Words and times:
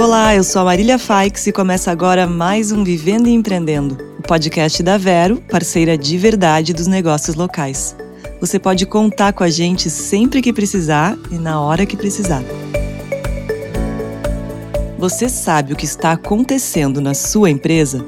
Olá, 0.00 0.34
eu 0.34 0.42
sou 0.42 0.62
a 0.62 0.64
Marília 0.64 0.98
Faix 0.98 1.46
e 1.46 1.52
começa 1.52 1.92
agora 1.92 2.26
mais 2.26 2.72
um 2.72 2.82
Vivendo 2.82 3.28
e 3.28 3.32
Empreendendo, 3.32 3.98
o 4.18 4.22
podcast 4.22 4.82
da 4.82 4.96
Vero, 4.96 5.42
parceira 5.42 5.98
de 5.98 6.16
verdade 6.16 6.72
dos 6.72 6.86
negócios 6.86 7.36
locais. 7.36 7.94
Você 8.40 8.58
pode 8.58 8.86
contar 8.86 9.34
com 9.34 9.44
a 9.44 9.50
gente 9.50 9.90
sempre 9.90 10.40
que 10.40 10.54
precisar 10.54 11.18
e 11.30 11.34
na 11.34 11.60
hora 11.60 11.84
que 11.84 11.98
precisar. 11.98 12.42
Você 14.98 15.28
sabe 15.28 15.74
o 15.74 15.76
que 15.76 15.84
está 15.84 16.12
acontecendo 16.12 16.98
na 16.98 17.12
sua 17.12 17.50
empresa? 17.50 18.02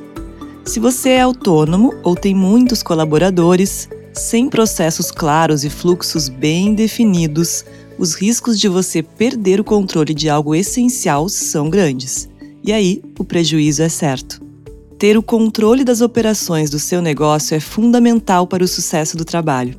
Se 0.65 0.80
você 0.80 1.11
é 1.11 1.20
autônomo 1.20 1.93
ou 2.02 2.16
tem 2.16 2.34
muitos 2.34 2.83
colaboradores, 2.83 3.87
sem 4.15 4.48
processos 4.48 5.11
claros 5.11 5.62
e 5.62 5.69
fluxos 5.69 6.30
bem 6.30 6.74
definidos, 6.74 7.66
os 8.03 8.14
riscos 8.14 8.59
de 8.59 8.66
você 8.66 9.01
perder 9.01 9.61
o 9.61 9.65
controle 9.65 10.12
de 10.12 10.29
algo 10.29 10.56
essencial 10.56 11.29
são 11.29 11.70
grandes. 11.70 12.28
E 12.65 12.73
aí, 12.73 13.01
o 13.16 13.23
prejuízo 13.23 13.80
é 13.80 13.88
certo. 13.88 14.42
Ter 14.98 15.16
o 15.16 15.23
controle 15.23 15.84
das 15.84 16.01
operações 16.01 16.69
do 16.69 16.80
seu 16.80 17.01
negócio 17.01 17.55
é 17.55 17.61
fundamental 17.61 18.45
para 18.45 18.65
o 18.65 18.66
sucesso 18.66 19.16
do 19.16 19.25
trabalho. 19.25 19.78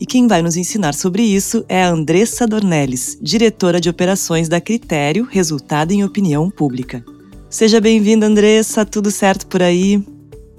E 0.00 0.06
quem 0.06 0.26
vai 0.26 0.40
nos 0.40 0.56
ensinar 0.56 0.94
sobre 0.94 1.22
isso 1.22 1.62
é 1.68 1.84
a 1.84 1.90
Andressa 1.90 2.46
Dornelles, 2.46 3.18
diretora 3.20 3.78
de 3.78 3.90
operações 3.90 4.48
da 4.48 4.62
Critério 4.62 5.28
Resultado 5.30 5.92
em 5.92 6.02
Opinião 6.02 6.48
Pública. 6.48 7.04
Seja 7.50 7.82
bem-vinda, 7.82 8.24
Andressa, 8.24 8.86
tudo 8.86 9.10
certo 9.10 9.46
por 9.46 9.62
aí? 9.62 10.02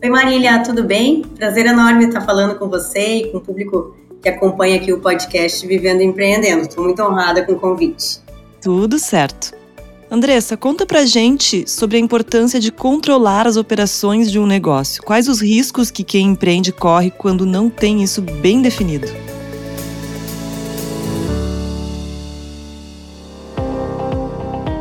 Oi, 0.04 0.10
Marília, 0.12 0.62
tudo 0.62 0.84
bem? 0.84 1.24
Prazer 1.24 1.66
enorme 1.66 2.06
estar 2.06 2.22
falando 2.22 2.60
com 2.60 2.70
você 2.70 3.22
e 3.22 3.32
com 3.32 3.40
o 3.40 3.42
público 3.42 3.96
que 4.22 4.30
acompanha 4.30 4.76
aqui 4.76 4.92
o 4.92 5.00
podcast 5.00 5.66
Vivendo 5.66 6.02
e 6.02 6.06
Empreendendo. 6.06 6.64
Estou 6.64 6.84
muito 6.84 7.02
honrada 7.02 7.46
com 7.46 7.54
o 7.54 7.60
convite. 7.60 8.20
Tudo 8.62 9.00
certo. 9.00 9.58
Andressa, 10.12 10.58
conta 10.58 10.88
pra 10.88 11.06
gente 11.06 11.70
sobre 11.70 11.98
a 11.98 12.00
importância 12.00 12.60
de 12.60 12.72
controlar 12.72 13.46
as 13.46 13.58
operações 13.58 14.32
de 14.32 14.40
um 14.40 14.46
negócio. 14.46 15.04
Quais 15.04 15.28
os 15.28 15.40
riscos 15.40 15.92
que 15.92 16.04
quem 16.04 16.30
empreende 16.30 16.72
corre 16.72 17.12
quando 17.12 17.46
não 17.46 17.70
tem 17.70 18.02
isso 18.02 18.20
bem 18.20 18.60
definido? 18.60 19.08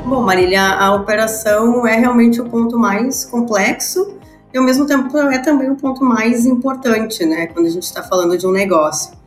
Bom, 0.06 0.22
Marília, 0.22 0.62
a 0.62 0.94
operação 0.94 1.86
é 1.86 1.94
realmente 1.94 2.40
o 2.40 2.48
ponto 2.48 2.78
mais 2.78 3.26
complexo 3.26 4.14
e, 4.52 4.56
ao 4.56 4.64
mesmo 4.64 4.86
tempo, 4.86 5.14
é 5.18 5.38
também 5.38 5.70
o 5.70 5.76
ponto 5.76 6.02
mais 6.02 6.46
importante, 6.46 7.26
né, 7.26 7.48
quando 7.48 7.66
a 7.66 7.70
gente 7.70 7.82
está 7.82 8.02
falando 8.02 8.38
de 8.38 8.46
um 8.46 8.50
negócio. 8.50 9.17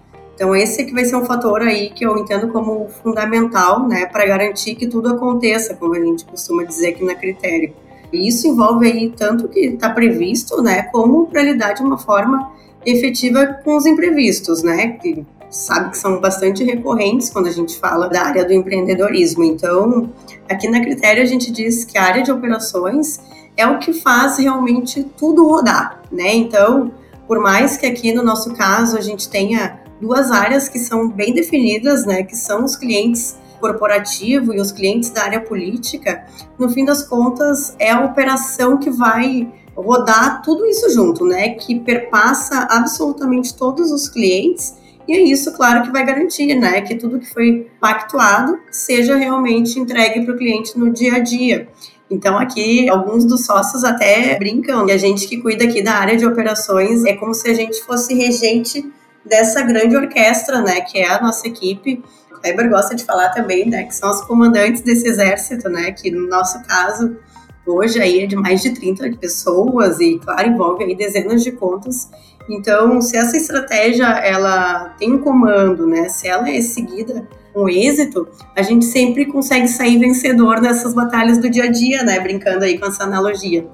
Então 0.41 0.55
esse 0.55 0.83
que 0.85 0.91
vai 0.91 1.05
ser 1.05 1.15
um 1.15 1.23
fator 1.23 1.61
aí 1.61 1.91
que 1.91 2.03
eu 2.03 2.17
entendo 2.17 2.47
como 2.47 2.89
fundamental, 3.03 3.87
né, 3.87 4.07
para 4.07 4.25
garantir 4.25 4.73
que 4.73 4.87
tudo 4.87 5.09
aconteça, 5.09 5.75
como 5.75 5.93
a 5.93 5.99
gente 5.99 6.25
costuma 6.25 6.63
dizer 6.63 6.87
aqui 6.87 7.05
na 7.05 7.13
critério. 7.13 7.71
E 8.11 8.27
isso 8.27 8.47
envolve 8.47 8.87
aí 8.87 9.13
tanto 9.15 9.47
que 9.47 9.59
está 9.59 9.91
previsto, 9.91 10.59
né, 10.63 10.81
como 10.91 11.27
para 11.27 11.43
lidar 11.43 11.73
de 11.73 11.83
uma 11.83 11.95
forma 11.95 12.51
efetiva 12.83 13.59
com 13.63 13.77
os 13.77 13.85
imprevistos, 13.85 14.63
né, 14.63 14.93
que 14.93 15.23
sabe 15.47 15.91
que 15.91 15.97
são 15.99 16.19
bastante 16.19 16.63
recorrentes 16.63 17.29
quando 17.29 17.45
a 17.45 17.51
gente 17.51 17.77
fala 17.77 18.09
da 18.09 18.23
área 18.23 18.43
do 18.43 18.51
empreendedorismo. 18.51 19.43
Então, 19.43 20.09
aqui 20.49 20.67
na 20.67 20.81
critério 20.81 21.21
a 21.21 21.27
gente 21.27 21.51
diz 21.51 21.85
que 21.85 21.99
a 21.99 22.03
área 22.03 22.23
de 22.23 22.31
operações 22.31 23.21
é 23.55 23.67
o 23.67 23.77
que 23.77 23.93
faz 23.93 24.39
realmente 24.39 25.03
tudo 25.03 25.47
rodar, 25.47 26.01
né? 26.11 26.33
Então, 26.33 26.91
por 27.27 27.39
mais 27.39 27.77
que 27.77 27.85
aqui 27.85 28.11
no 28.11 28.23
nosso 28.23 28.55
caso 28.55 28.97
a 28.97 29.01
gente 29.01 29.29
tenha 29.29 29.80
duas 30.01 30.31
áreas 30.31 30.67
que 30.67 30.79
são 30.79 31.07
bem 31.07 31.33
definidas, 31.33 32.05
né, 32.05 32.23
que 32.23 32.35
são 32.35 32.65
os 32.65 32.75
clientes 32.75 33.37
corporativo 33.59 34.53
e 34.53 34.59
os 34.59 34.71
clientes 34.71 35.11
da 35.11 35.21
área 35.21 35.39
política, 35.39 36.25
no 36.57 36.67
fim 36.69 36.83
das 36.83 37.03
contas 37.03 37.75
é 37.77 37.91
a 37.91 38.03
operação 38.03 38.77
que 38.77 38.89
vai 38.89 39.47
rodar 39.75 40.41
tudo 40.41 40.65
isso 40.65 40.89
junto, 40.89 41.25
né, 41.25 41.49
que 41.49 41.79
perpassa 41.79 42.67
absolutamente 42.69 43.55
todos 43.55 43.91
os 43.91 44.09
clientes 44.09 44.73
e 45.07 45.13
é 45.13 45.21
isso, 45.21 45.51
claro, 45.53 45.83
que 45.83 45.91
vai 45.91 46.05
garantir, 46.05 46.55
né, 46.55 46.81
que 46.81 46.95
tudo 46.95 47.19
que 47.19 47.31
foi 47.31 47.67
pactuado 47.79 48.57
seja 48.71 49.15
realmente 49.15 49.79
entregue 49.79 50.25
para 50.25 50.33
o 50.33 50.37
cliente 50.37 50.77
no 50.77 50.91
dia 50.91 51.15
a 51.15 51.19
dia. 51.19 51.67
Então, 52.09 52.37
aqui, 52.37 52.89
alguns 52.89 53.23
dos 53.23 53.45
sócios 53.45 53.83
até 53.85 54.37
brincam, 54.37 54.87
e 54.87 54.91
a 54.91 54.97
gente 54.97 55.27
que 55.27 55.37
cuida 55.37 55.63
aqui 55.63 55.81
da 55.81 55.93
área 55.93 56.17
de 56.17 56.25
operações 56.25 57.05
é 57.05 57.13
como 57.13 57.33
se 57.33 57.49
a 57.49 57.53
gente 57.53 57.81
fosse 57.83 58.13
regente 58.13 58.85
dessa 59.25 59.61
grande 59.61 59.95
orquestra, 59.95 60.61
né, 60.61 60.81
que 60.81 60.97
é 60.97 61.09
a 61.09 61.21
nossa 61.21 61.47
equipe. 61.47 62.03
O 62.31 62.45
Weber 62.45 62.69
gosta 62.69 62.95
de 62.95 63.03
falar 63.03 63.29
também, 63.29 63.69
né, 63.69 63.83
que 63.83 63.95
são 63.95 64.09
os 64.09 64.21
comandantes 64.21 64.81
desse 64.81 65.07
exército, 65.07 65.69
né, 65.69 65.91
que 65.91 66.09
no 66.11 66.27
nosso 66.27 66.61
caso 66.63 67.17
hoje 67.65 68.01
aí 68.01 68.23
é 68.23 68.25
de 68.25 68.35
mais 68.35 68.61
de 68.61 68.71
30 68.71 69.17
pessoas 69.17 69.99
e 69.99 70.19
claro 70.19 70.49
envolve 70.49 70.83
aí 70.83 70.95
dezenas 70.95 71.43
de 71.43 71.51
contas. 71.51 72.09
Então, 72.49 73.01
se 73.01 73.15
essa 73.15 73.37
estratégia 73.37 74.05
ela 74.05 74.89
tem 74.97 75.13
um 75.13 75.19
comando, 75.19 75.85
né, 75.85 76.09
se 76.09 76.27
ela 76.27 76.49
é 76.49 76.61
seguida 76.61 77.27
com 77.53 77.69
êxito, 77.69 78.27
a 78.55 78.61
gente 78.61 78.85
sempre 78.85 79.25
consegue 79.25 79.67
sair 79.67 79.99
vencedor 79.99 80.61
nessas 80.61 80.93
batalhas 80.93 81.37
do 81.37 81.49
dia 81.49 81.65
a 81.65 81.71
dia, 81.71 82.03
né, 82.03 82.19
brincando 82.19 82.65
aí 82.65 82.77
com 82.79 82.87
essa 82.87 83.03
analogia. 83.03 83.67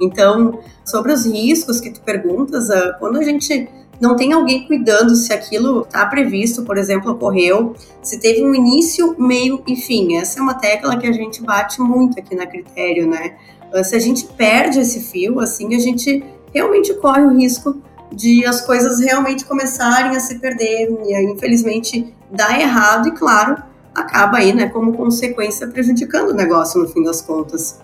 Então, 0.00 0.60
sobre 0.84 1.12
os 1.12 1.24
riscos 1.24 1.80
que 1.80 1.90
tu 1.90 2.00
perguntas, 2.00 2.68
ah, 2.70 2.96
quando 2.98 3.18
a 3.18 3.22
gente 3.22 3.68
não 4.02 4.16
tem 4.16 4.32
alguém 4.32 4.66
cuidando 4.66 5.14
se 5.14 5.32
aquilo 5.32 5.82
está 5.82 6.04
previsto, 6.06 6.64
por 6.64 6.76
exemplo, 6.76 7.12
ocorreu, 7.12 7.76
se 8.02 8.18
teve 8.18 8.44
um 8.44 8.52
início, 8.52 9.14
meio 9.16 9.62
e 9.64 9.76
fim. 9.76 10.16
Essa 10.16 10.40
é 10.40 10.42
uma 10.42 10.54
tecla 10.54 10.98
que 10.98 11.06
a 11.06 11.12
gente 11.12 11.40
bate 11.40 11.80
muito 11.80 12.18
aqui 12.18 12.34
na 12.34 12.44
critério, 12.44 13.06
né? 13.06 13.36
Se 13.84 13.94
a 13.94 14.00
gente 14.00 14.24
perde 14.24 14.80
esse 14.80 14.98
fio, 14.98 15.38
assim, 15.38 15.72
a 15.76 15.78
gente 15.78 16.20
realmente 16.52 16.92
corre 16.94 17.22
o 17.22 17.30
risco 17.30 17.80
de 18.12 18.44
as 18.44 18.60
coisas 18.66 18.98
realmente 18.98 19.44
começarem 19.44 20.16
a 20.16 20.20
se 20.20 20.40
perder 20.40 20.90
e 21.06 21.14
aí, 21.14 21.24
infelizmente 21.24 22.12
dá 22.30 22.58
errado 22.58 23.08
e 23.08 23.12
claro 23.12 23.62
acaba 23.94 24.38
aí 24.38 24.52
né 24.52 24.68
como 24.68 24.92
consequência 24.92 25.66
prejudicando 25.66 26.28
o 26.28 26.34
negócio 26.34 26.82
no 26.82 26.88
fim 26.88 27.02
das 27.02 27.22
contas 27.22 27.80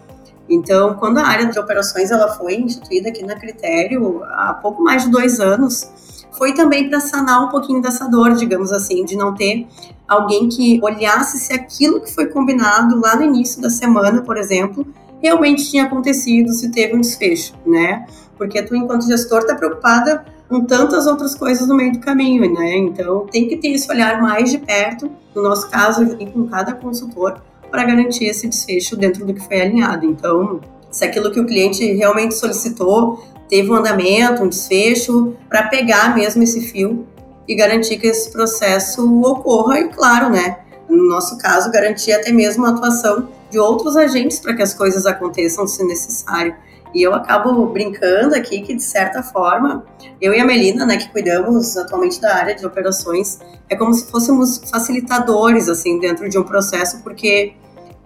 então 0.49 0.95
quando 0.95 1.19
a 1.19 1.27
área 1.27 1.47
de 1.47 1.59
operações 1.59 2.11
ela 2.11 2.29
foi 2.29 2.57
instituída 2.57 3.09
aqui 3.09 3.25
na 3.25 3.37
Critério 3.37 4.23
há 4.25 4.55
pouco 4.55 4.83
mais 4.83 5.05
de 5.05 5.11
dois 5.11 5.41
anos 5.41 5.91
foi 6.39 6.55
também 6.55 6.89
para 6.89 7.01
sanar 7.01 7.45
um 7.45 7.49
pouquinho 7.49 7.83
dessa 7.83 8.09
dor, 8.09 8.35
digamos 8.35 8.73
assim, 8.73 9.05
de 9.05 9.17
não 9.17 9.35
ter 9.35 9.67
alguém 10.07 10.49
que 10.49 10.79
olhasse 10.83 11.37
se 11.39 11.53
aquilo 11.53 12.01
que 12.01 12.15
foi 12.15 12.27
combinado 12.27 12.99
lá 13.01 13.17
no 13.17 13.25
início 13.25 13.61
da 13.61 13.69
semana, 13.69 14.23
por 14.23 14.37
exemplo, 14.37 14.87
realmente 15.21 15.69
tinha 15.69 15.85
acontecido, 15.85 16.53
se 16.53 16.71
teve 16.71 16.95
um 16.95 17.01
desfecho, 17.01 17.55
né? 17.67 18.07
Porque 18.37 18.63
tu, 18.63 18.77
enquanto 18.77 19.07
gestor, 19.07 19.41
está 19.41 19.57
preocupada 19.57 20.25
com 20.49 20.65
tantas 20.65 21.07
outras 21.09 21.35
coisas 21.35 21.67
no 21.67 21.75
meio 21.75 21.93
do 21.93 21.99
caminho, 21.99 22.53
né? 22.55 22.77
Então, 22.77 23.27
tem 23.27 23.49
que 23.49 23.57
ter 23.57 23.69
esse 23.69 23.91
olhar 23.91 24.23
mais 24.23 24.51
de 24.51 24.59
perto, 24.59 25.11
no 25.35 25.43
nosso 25.43 25.69
caso, 25.69 26.17
e 26.21 26.27
com 26.27 26.47
cada 26.47 26.73
consultor, 26.73 27.43
para 27.71 27.85
garantir 27.85 28.25
esse 28.27 28.49
desfecho 28.49 28.97
dentro 28.97 29.25
do 29.25 29.35
que 29.35 29.41
foi 29.41 29.61
alinhado. 29.61 30.07
Então, 30.07 30.61
se 30.91 31.05
aquilo 31.05 31.31
que 31.31 31.41
o 31.41 31.47
cliente 31.47 31.85
realmente 31.93 32.35
solicitou 32.35 33.23
teve 33.49 33.71
um 33.71 33.75
andamento, 33.75 34.43
um 34.43 34.49
desfecho, 34.49 35.35
para 35.49 35.69
pegar 35.69 36.15
mesmo 36.15 36.43
esse 36.43 36.61
fio 36.61 37.07
e 37.47 37.55
garantir 37.55 37.97
que 37.99 38.07
esse 38.07 38.31
processo 38.31 39.23
ocorra 39.23 39.81
e, 39.81 39.89
claro, 39.89 40.31
né, 40.31 40.59
no 40.89 41.09
nosso 41.09 41.39
caso, 41.39 41.71
garantir 41.71 42.13
até 42.13 42.31
mesmo 42.31 42.67
a 42.67 42.71
atuação 42.71 43.29
de 43.51 43.59
outros 43.59 43.97
agentes 43.97 44.39
para 44.39 44.55
que 44.55 44.63
as 44.63 44.75
coisas 44.75 45.07
aconteçam 45.07 45.67
se 45.67 45.83
necessário. 45.85 46.55
E 46.95 47.03
eu 47.03 47.15
acabo 47.15 47.67
brincando 47.67 48.35
aqui 48.35 48.63
que, 48.63 48.75
de 48.75 48.83
certa 48.83 49.23
forma, 49.23 49.85
eu 50.21 50.33
e 50.35 50.41
a 50.41 50.45
Melina, 50.45 50.87
né, 50.87 50.97
que 50.97 51.09
cuidamos 51.11 51.77
atualmente 51.77 52.21
da 52.21 52.35
área 52.35 52.55
de 52.55 52.67
operações, 52.67 53.39
é 53.69 53.77
como 53.77 53.93
se 53.93 54.11
fôssemos 54.11 54.59
facilitadores, 54.71 55.69
assim, 55.69 55.99
dentro 56.01 56.29
de 56.29 56.39
um 56.39 56.45
processo, 56.45 57.03
porque 57.03 57.55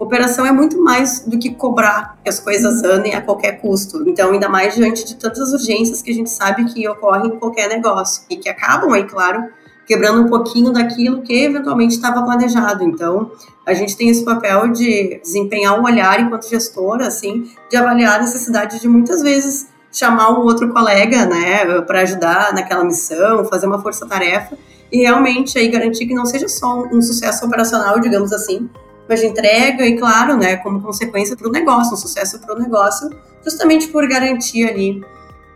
Operação 0.03 0.45
é 0.45 0.51
muito 0.51 0.83
mais 0.83 1.21
do 1.21 1.39
que 1.39 1.55
cobrar 1.55 2.19
que 2.25 2.29
as 2.29 2.41
coisas 2.41 2.83
andem 2.83 3.15
a 3.15 3.23
qualquer 3.23 3.61
custo. 3.61 4.03
Então, 4.09 4.33
ainda 4.33 4.49
mais 4.49 4.75
diante 4.75 5.05
de 5.05 5.15
tantas 5.15 5.53
urgências 5.53 6.03
que 6.03 6.11
a 6.11 6.15
gente 6.15 6.29
sabe 6.29 6.65
que 6.65 6.89
ocorrem 6.89 7.29
em 7.29 7.39
qualquer 7.39 7.69
negócio 7.69 8.25
e 8.29 8.37
que 8.37 8.49
acabam 8.49 8.93
aí, 8.93 9.05
claro, 9.05 9.45
quebrando 9.87 10.23
um 10.23 10.29
pouquinho 10.29 10.73
daquilo 10.73 11.23
que 11.23 11.33
eventualmente 11.45 11.95
estava 11.95 12.23
planejado. 12.23 12.85
Então, 12.85 13.33
a 13.67 13.75
gente 13.75 13.97
tem 13.97 14.09
esse 14.09 14.25
papel 14.25 14.69
de 14.69 15.21
desempenhar 15.23 15.79
um 15.79 15.85
olhar 15.85 16.21
enquanto 16.21 16.49
gestora, 16.49 17.07
assim, 17.07 17.51
de 17.71 17.77
avaliar 17.77 18.17
a 18.17 18.23
necessidade 18.23 18.81
de 18.81 18.89
muitas 18.89 19.23
vezes 19.23 19.69
chamar 19.93 20.31
um 20.31 20.43
outro 20.43 20.73
colega, 20.73 21.27
né, 21.27 21.81
para 21.83 22.01
ajudar 22.01 22.55
naquela 22.55 22.83
missão, 22.83 23.45
fazer 23.45 23.67
uma 23.67 23.81
força-tarefa 23.83 24.57
e 24.91 24.99
realmente 24.99 25.59
aí 25.59 25.69
garantir 25.69 26.07
que 26.07 26.15
não 26.15 26.25
seja 26.25 26.49
só 26.49 26.83
um 26.91 27.01
sucesso 27.03 27.45
operacional, 27.45 28.01
digamos 28.01 28.33
assim, 28.33 28.69
mas 29.09 29.21
de 29.21 29.27
entrega 29.27 29.87
e, 29.87 29.99
claro, 29.99 30.37
né, 30.37 30.57
como 30.57 30.81
consequência 30.81 31.37
para 31.37 31.49
o 31.49 31.53
negócio, 31.53 31.93
um 31.93 31.97
sucesso 31.97 32.39
para 32.39 32.55
o 32.55 32.59
negócio, 32.59 33.11
justamente 33.45 33.89
por 33.89 34.09
garantir 34.09 34.69
ali 34.69 35.05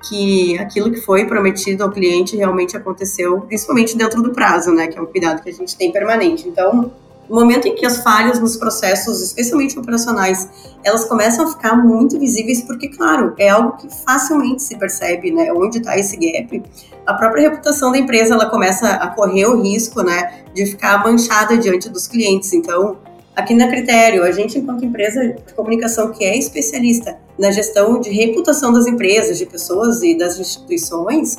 que 0.09 0.59
aquilo 0.59 0.91
que 0.91 1.01
foi 1.01 1.27
prometido 1.27 1.83
ao 1.83 1.91
cliente 1.91 2.37
realmente 2.37 2.77
aconteceu, 2.77 3.41
principalmente 3.41 3.97
dentro 3.97 4.23
do 4.23 4.31
prazo, 4.31 4.73
né, 4.73 4.87
que 4.87 4.99
é 4.99 5.03
um 5.03 5.07
cuidado 5.07 5.43
que 5.43 5.51
a 5.51 5.53
gente 5.53 5.77
tem 5.77 5.91
permanente. 5.91 6.49
Então, 6.49 6.93
no 7.29 7.37
momento 7.37 7.67
em 7.67 7.75
que 7.75 7.85
as 7.85 8.03
falhas 8.03 8.39
nos 8.39 8.57
processos, 8.57 9.21
especialmente 9.21 9.79
operacionais, 9.79 10.49
elas 10.85 11.05
começam 11.05 11.45
a 11.45 11.51
ficar 11.51 11.77
muito 11.77 12.19
visíveis, 12.19 12.63
porque, 12.63 12.89
claro, 12.89 13.35
é 13.37 13.49
algo 13.49 13.77
que 13.77 13.89
facilmente 14.05 14.63
se 14.63 14.77
percebe, 14.77 15.33
né? 15.33 15.53
Onde 15.53 15.79
está 15.79 15.99
esse 15.99 16.17
gap, 16.17 16.63
a 17.05 17.15
própria 17.15 17.51
reputação 17.51 17.91
da 17.91 17.99
empresa 17.99 18.35
ela 18.35 18.47
começa 18.47 18.89
a 18.89 19.09
correr 19.09 19.47
o 19.47 19.61
risco, 19.61 20.03
né, 20.03 20.45
de 20.55 20.67
ficar 20.67 21.03
manchada 21.03 21.57
diante 21.57 21.89
dos 21.89 22.07
clientes. 22.07 22.53
Então, 22.53 22.97
aqui 23.35 23.55
na 23.55 23.69
Critério, 23.69 24.23
a 24.23 24.31
gente, 24.31 24.59
enquanto 24.59 24.85
empresa 24.85 25.35
de 25.47 25.55
comunicação 25.55 26.13
que 26.13 26.25
é 26.25 26.37
especialista 26.39 27.19
na 27.39 27.51
gestão 27.51 28.01
de 28.01 28.11
reputação 28.11 28.73
das 28.73 28.87
empresas, 28.87 29.39
de 29.39 29.47
pessoas 29.47 30.03
e 30.03 30.17
das 30.17 30.39
instituições, 30.39 31.37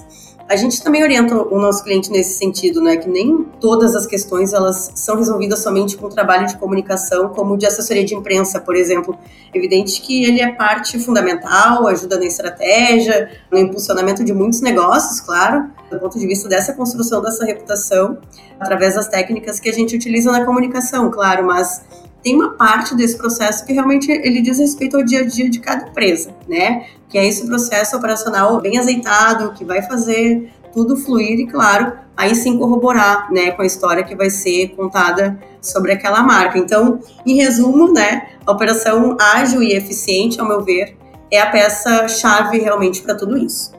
a 0.50 0.56
gente 0.56 0.82
também 0.82 1.04
orienta 1.04 1.36
o 1.36 1.60
nosso 1.60 1.84
cliente 1.84 2.10
nesse 2.10 2.38
sentido, 2.38 2.82
né? 2.82 2.96
Que 2.96 3.10
nem 3.10 3.44
todas 3.60 3.94
as 3.96 4.06
questões 4.08 4.54
elas 4.54 4.92
são 4.96 5.18
resolvidas 5.18 5.60
somente 5.60 5.98
com 5.98 6.08
trabalho 6.08 6.48
de 6.48 6.56
comunicação, 6.56 7.30
como 7.30 7.58
de 7.58 7.66
assessoria 7.66 8.06
de 8.06 8.16
imprensa, 8.16 8.62
por 8.62 8.74
exemplo. 8.74 9.18
Evidente 9.54 10.02
que 10.02 10.24
ele 10.24 10.40
é 10.40 10.54
parte 10.54 10.98
fundamental, 11.00 11.86
ajuda 11.88 12.18
na 12.18 12.26
estratégia, 12.26 13.30
no 13.52 13.58
impulsionamento 13.58 14.24
de 14.24 14.32
muitos 14.32 14.62
negócios, 14.62 15.20
claro, 15.20 15.70
do 15.92 16.00
ponto 16.00 16.18
de 16.18 16.26
vista 16.26 16.48
dessa 16.48 16.72
construção 16.72 17.22
dessa 17.22 17.44
reputação, 17.44 18.18
através 18.58 18.96
das 18.96 19.10
técnicas 19.10 19.60
que 19.60 19.68
a 19.68 19.74
gente 19.74 19.98
utiliza 19.98 20.32
na 20.32 20.46
comunicação, 20.46 21.12
claro, 21.12 21.46
mas 21.46 21.82
tem 22.24 22.36
uma 22.36 22.52
parte 22.52 22.96
desse 22.96 23.18
processo 23.18 23.66
que 23.66 23.74
realmente 23.74 24.12
ele 24.12 24.42
diz 24.42 24.60
respeito 24.60 24.98
ao 24.98 25.04
dia 25.04 25.22
a 25.22 25.26
dia 25.26 25.50
de 25.50 25.60
cada 25.60 25.88
empresa, 25.88 26.32
né? 26.48 26.86
Que 27.10 27.18
é 27.18 27.26
esse 27.26 27.46
processo 27.46 27.96
operacional 27.96 28.60
bem 28.60 28.78
azeitado, 28.78 29.54
que 29.54 29.64
vai 29.64 29.82
fazer 29.82 30.52
tudo 30.74 30.96
fluir 30.96 31.40
e, 31.40 31.48
claro, 31.48 31.94
aí 32.16 32.36
sim 32.36 32.58
corroborar, 32.58 33.32
né, 33.32 33.52
com 33.52 33.62
a 33.62 33.66
história 33.66 34.04
que 34.04 34.16
vai 34.16 34.30
ser 34.30 34.70
contada 34.76 35.40
sobre 35.62 35.92
aquela 35.92 36.22
marca. 36.22 36.60
Então, 36.60 37.00
em 37.26 37.36
resumo, 37.36 37.92
né, 37.92 38.28
a 38.46 38.52
operação 38.52 39.18
ágil 39.20 39.64
e 39.64 39.74
eficiente, 39.74 40.40
ao 40.40 40.48
meu 40.48 40.64
ver, 40.64 40.96
é 41.32 41.40
a 41.40 41.48
peça 41.48 42.08
chave 42.08 42.60
realmente 42.60 43.02
para 43.02 43.16
tudo 43.16 43.38
isso. 43.38 43.72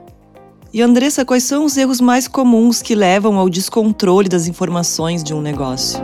E 0.73 0.83
Andressa, 0.83 1.25
quais 1.25 1.45
são 1.45 1.65
os 1.65 1.77
erros 1.77 2.01
mais 2.01 2.29
comuns 2.29 2.83
que 2.83 2.95
levam 2.95 3.39
ao 3.39 3.49
descontrole 3.49 4.29
das 4.29 4.47
informações 4.47 5.25
de 5.25 5.33
um 5.33 5.41
negócio? 5.41 5.99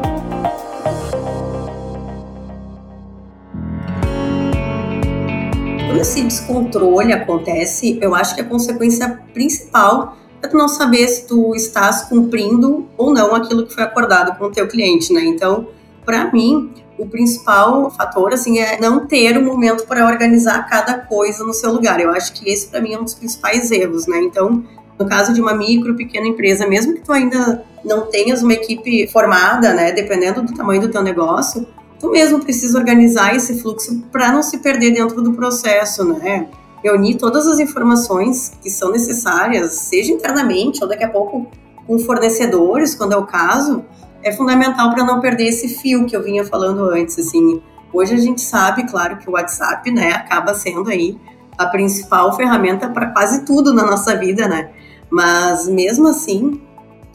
Esse 6.05 6.23
descontrole 6.23 7.15
acontece, 7.15 7.99
eu 7.99 8.15
acho 8.15 8.35
que 8.35 8.43
a 8.43 8.45
consequência 8.45 9.23
principal 9.33 10.19
é 10.43 10.47
tu 10.47 10.55
não 10.55 10.69
saber 10.69 11.09
se 11.09 11.27
tu 11.27 11.55
estás 11.55 12.03
cumprindo 12.03 12.87
ou 12.99 13.11
não 13.11 13.35
aquilo 13.35 13.67
que 13.67 13.73
foi 13.73 13.85
acordado 13.85 14.39
com 14.39 14.45
o 14.45 14.51
teu 14.51 14.69
cliente, 14.69 15.15
né? 15.15 15.25
Então, 15.25 15.67
para 16.05 16.31
mim, 16.31 16.75
o 16.99 17.07
principal 17.07 17.91
fator 17.91 18.35
assim 18.35 18.59
é 18.59 18.79
não 18.79 19.07
ter 19.07 19.39
um 19.39 19.45
momento 19.47 19.87
para 19.87 20.07
organizar 20.07 20.69
cada 20.69 20.99
coisa 20.99 21.43
no 21.43 21.55
seu 21.55 21.73
lugar. 21.73 21.99
Eu 21.99 22.11
acho 22.11 22.35
que 22.35 22.51
esse 22.51 22.67
para 22.67 22.83
mim 22.83 22.93
é 22.93 22.99
um 23.01 23.05
dos 23.05 23.15
principais 23.15 23.71
erros, 23.71 24.07
né? 24.07 24.19
Então, 24.19 24.63
no 24.99 25.09
caso 25.09 25.33
de 25.33 25.41
uma 25.41 25.55
micro, 25.55 25.97
pequena 25.97 26.29
empresa, 26.29 26.67
mesmo 26.67 26.93
que 26.93 27.01
tu 27.01 27.13
ainda 27.13 27.65
não 27.83 28.03
tenhas 28.03 28.43
uma 28.43 28.53
equipe 28.53 29.07
formada, 29.07 29.73
né, 29.73 29.91
dependendo 29.91 30.43
do 30.43 30.53
tamanho 30.53 30.83
do 30.83 30.89
teu 30.91 31.03
negócio, 31.03 31.67
tu 32.05 32.11
mesmo 32.11 32.39
precisa 32.39 32.79
organizar 32.79 33.35
esse 33.35 33.63
fluxo 33.63 34.03
para 34.13 34.31
não 34.31 34.43
se 34.43 34.59
perder 34.59 34.91
dentro 34.91 35.23
do 35.23 35.33
processo, 35.33 36.05
né? 36.05 36.49
Reunir 36.83 37.15
todas 37.15 37.47
as 37.47 37.59
informações 37.59 38.53
que 38.61 38.69
são 38.69 38.93
necessárias, 38.93 39.73
seja 39.73 40.13
internamente 40.13 40.83
ou 40.83 40.89
daqui 40.89 41.03
a 41.03 41.09
pouco 41.09 41.47
com 41.87 41.99
fornecedores, 41.99 42.95
quando 42.95 43.13
é 43.13 43.17
o 43.17 43.25
caso, 43.25 43.83
é 44.23 44.31
fundamental 44.31 44.91
para 44.91 45.03
não 45.03 45.19
perder 45.19 45.47
esse 45.47 45.67
fio 45.81 46.05
que 46.05 46.15
eu 46.15 46.23
vinha 46.23 46.45
falando 46.45 46.91
antes, 46.91 47.19
assim. 47.19 47.63
Hoje 47.91 48.13
a 48.13 48.19
gente 48.19 48.43
sabe, 48.43 48.85
claro, 48.85 49.17
que 49.17 49.31
o 49.31 49.33
WhatsApp, 49.33 49.91
né, 49.91 50.13
acaba 50.13 50.53
sendo 50.53 50.91
aí 50.91 51.19
a 51.57 51.65
principal 51.65 52.37
ferramenta 52.37 52.87
para 52.87 53.13
quase 53.13 53.47
tudo 53.47 53.73
na 53.73 53.87
nossa 53.87 54.15
vida, 54.15 54.47
né? 54.47 54.71
Mas 55.09 55.67
mesmo 55.69 56.09
assim, 56.09 56.61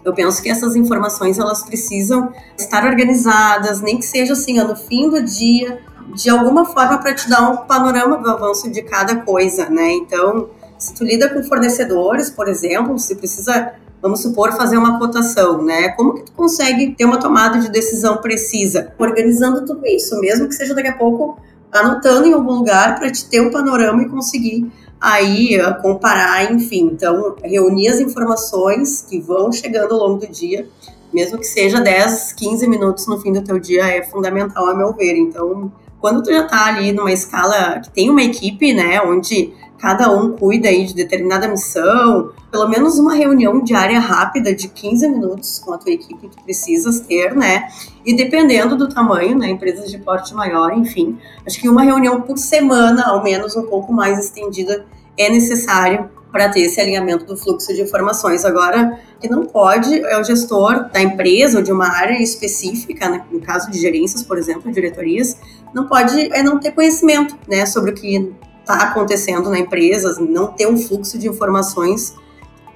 eu 0.03 0.13
penso 0.13 0.41
que 0.41 0.49
essas 0.49 0.75
informações 0.75 1.37
elas 1.37 1.63
precisam 1.63 2.31
estar 2.57 2.85
organizadas, 2.85 3.81
nem 3.81 3.97
que 3.97 4.05
seja 4.05 4.33
assim, 4.33 4.57
no 4.57 4.75
fim 4.75 5.09
do 5.09 5.21
dia, 5.21 5.79
de 6.13 6.29
alguma 6.29 6.65
forma 6.65 6.97
para 6.97 7.13
te 7.13 7.29
dar 7.29 7.49
um 7.49 7.57
panorama 7.57 8.17
do 8.17 8.29
avanço 8.29 8.69
de 8.69 8.81
cada 8.81 9.17
coisa, 9.17 9.69
né? 9.69 9.91
Então, 9.93 10.49
se 10.77 10.93
tu 10.93 11.03
lida 11.03 11.29
com 11.29 11.43
fornecedores, 11.43 12.29
por 12.29 12.47
exemplo, 12.47 12.97
se 12.97 13.15
precisa, 13.15 13.73
vamos 14.01 14.21
supor, 14.21 14.53
fazer 14.53 14.77
uma 14.77 14.97
cotação, 14.97 15.61
né? 15.61 15.89
Como 15.89 16.15
que 16.15 16.23
tu 16.23 16.31
consegue 16.31 16.95
ter 16.95 17.05
uma 17.05 17.19
tomada 17.19 17.59
de 17.59 17.69
decisão 17.69 18.17
precisa? 18.17 18.93
Organizando 18.97 19.65
tudo 19.65 19.85
isso, 19.85 20.19
mesmo 20.19 20.47
que 20.47 20.55
seja 20.55 20.73
daqui 20.73 20.87
a 20.87 20.97
pouco 20.97 21.37
anotando 21.71 22.27
em 22.27 22.33
algum 22.33 22.53
lugar 22.53 22.97
para 22.97 23.11
te 23.11 23.25
ter 23.29 23.41
um 23.41 23.51
panorama 23.51 24.01
e 24.01 24.09
conseguir 24.09 24.71
aí 24.99 25.57
comparar, 25.81 26.51
enfim. 26.51 26.89
Então, 26.93 27.35
reunir 27.43 27.89
as 27.89 27.99
informações 27.99 29.05
que 29.07 29.19
vão 29.19 29.51
chegando 29.51 29.93
ao 29.93 29.99
longo 29.99 30.19
do 30.19 30.27
dia, 30.27 30.67
mesmo 31.13 31.37
que 31.37 31.45
seja 31.45 31.79
10, 31.79 32.33
15 32.33 32.67
minutos 32.67 33.07
no 33.07 33.19
fim 33.19 33.31
do 33.31 33.43
teu 33.43 33.59
dia, 33.59 33.87
é 33.87 34.03
fundamental, 34.03 34.67
a 34.67 34.75
meu 34.75 34.93
ver. 34.93 35.15
Então, 35.15 35.71
quando 35.99 36.23
tu 36.23 36.31
já 36.31 36.43
tá 36.43 36.65
ali 36.65 36.91
numa 36.91 37.11
escala 37.11 37.79
que 37.79 37.89
tem 37.89 38.09
uma 38.09 38.21
equipe, 38.21 38.73
né, 38.73 39.01
onde 39.01 39.53
cada 39.79 40.11
um 40.11 40.33
cuida 40.33 40.67
aí 40.67 40.85
de 40.85 40.93
determinada 40.93 41.47
missão, 41.47 42.31
pelo 42.51 42.67
menos 42.67 42.99
uma 42.99 43.13
reunião 43.13 43.63
diária 43.63 43.99
rápida 43.99 44.53
de 44.53 44.67
15 44.67 45.07
minutos 45.07 45.59
com 45.59 45.73
a 45.73 45.77
tua 45.77 45.91
equipe 45.91 46.27
tu 46.27 46.43
precisas 46.43 46.99
ter, 46.99 47.35
né? 47.35 47.67
E 48.05 48.15
dependendo 48.15 48.75
do 48.75 48.89
tamanho, 48.89 49.37
né, 49.37 49.49
empresas 49.49 49.89
de 49.89 49.97
porte 49.97 50.33
maior, 50.33 50.73
enfim, 50.77 51.17
acho 51.45 51.59
que 51.59 51.69
uma 51.69 51.83
reunião 51.83 52.21
por 52.21 52.37
semana, 52.37 53.03
ao 53.07 53.23
menos 53.23 53.55
um 53.55 53.63
pouco 53.63 53.93
mais 53.93 54.19
estendida, 54.19 54.85
é 55.17 55.29
necessário 55.29 56.09
para 56.31 56.49
ter 56.49 56.61
esse 56.61 56.79
alinhamento 56.79 57.25
do 57.25 57.35
fluxo 57.35 57.73
de 57.73 57.81
informações. 57.81 58.45
Agora, 58.45 58.99
que 59.19 59.27
não 59.29 59.45
pode 59.45 59.99
é 60.05 60.19
o 60.19 60.23
gestor 60.23 60.89
da 60.91 61.01
empresa 61.01 61.57
ou 61.57 61.63
de 61.63 61.71
uma 61.71 61.87
área 61.87 62.21
específica, 62.21 63.09
né, 63.09 63.23
no 63.31 63.39
caso 63.39 63.71
de 63.71 63.79
gerências, 63.79 64.23
por 64.23 64.37
exemplo, 64.37 64.71
diretorias, 64.71 65.37
não 65.73 65.87
pode 65.87 66.31
é 66.33 66.43
não 66.43 66.59
ter 66.59 66.71
conhecimento, 66.71 67.35
né, 67.47 67.65
sobre 67.65 67.91
o 67.91 67.93
que 67.93 68.33
está 68.61 68.75
acontecendo 68.75 69.49
na 69.49 69.59
empresa, 69.59 70.19
não 70.19 70.47
ter 70.47 70.67
um 70.67 70.77
fluxo 70.77 71.17
de 71.17 71.27
informações 71.27 72.13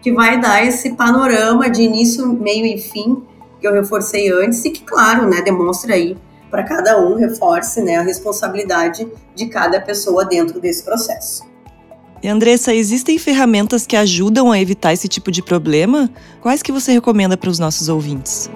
que 0.01 0.11
vai 0.11 0.39
dar 0.39 0.65
esse 0.65 0.91
panorama 0.93 1.69
de 1.69 1.81
início, 1.81 2.27
meio 2.27 2.65
e 2.65 2.77
fim 2.77 3.23
que 3.59 3.67
eu 3.67 3.73
reforcei 3.73 4.29
antes 4.29 4.63
e 4.65 4.71
que, 4.71 4.83
claro, 4.83 5.27
né, 5.29 5.41
demonstra 5.41 5.93
aí 5.93 6.17
para 6.51 6.63
cada 6.63 6.99
um, 6.99 7.15
reforce 7.15 7.81
né, 7.81 7.95
a 7.95 8.01
responsabilidade 8.01 9.07
de 9.33 9.45
cada 9.47 9.79
pessoa 9.79 10.25
dentro 10.25 10.59
desse 10.59 10.83
processo. 10.83 11.43
E 12.21 12.27
Andressa, 12.27 12.73
existem 12.73 13.17
ferramentas 13.17 13.87
que 13.87 13.95
ajudam 13.95 14.51
a 14.51 14.59
evitar 14.59 14.93
esse 14.93 15.07
tipo 15.07 15.31
de 15.31 15.41
problema? 15.41 16.09
Quais 16.41 16.61
que 16.61 16.71
você 16.71 16.91
recomenda 16.91 17.35
para 17.35 17.49
os 17.49 17.59
nossos 17.59 17.89
ouvintes? 17.89 18.49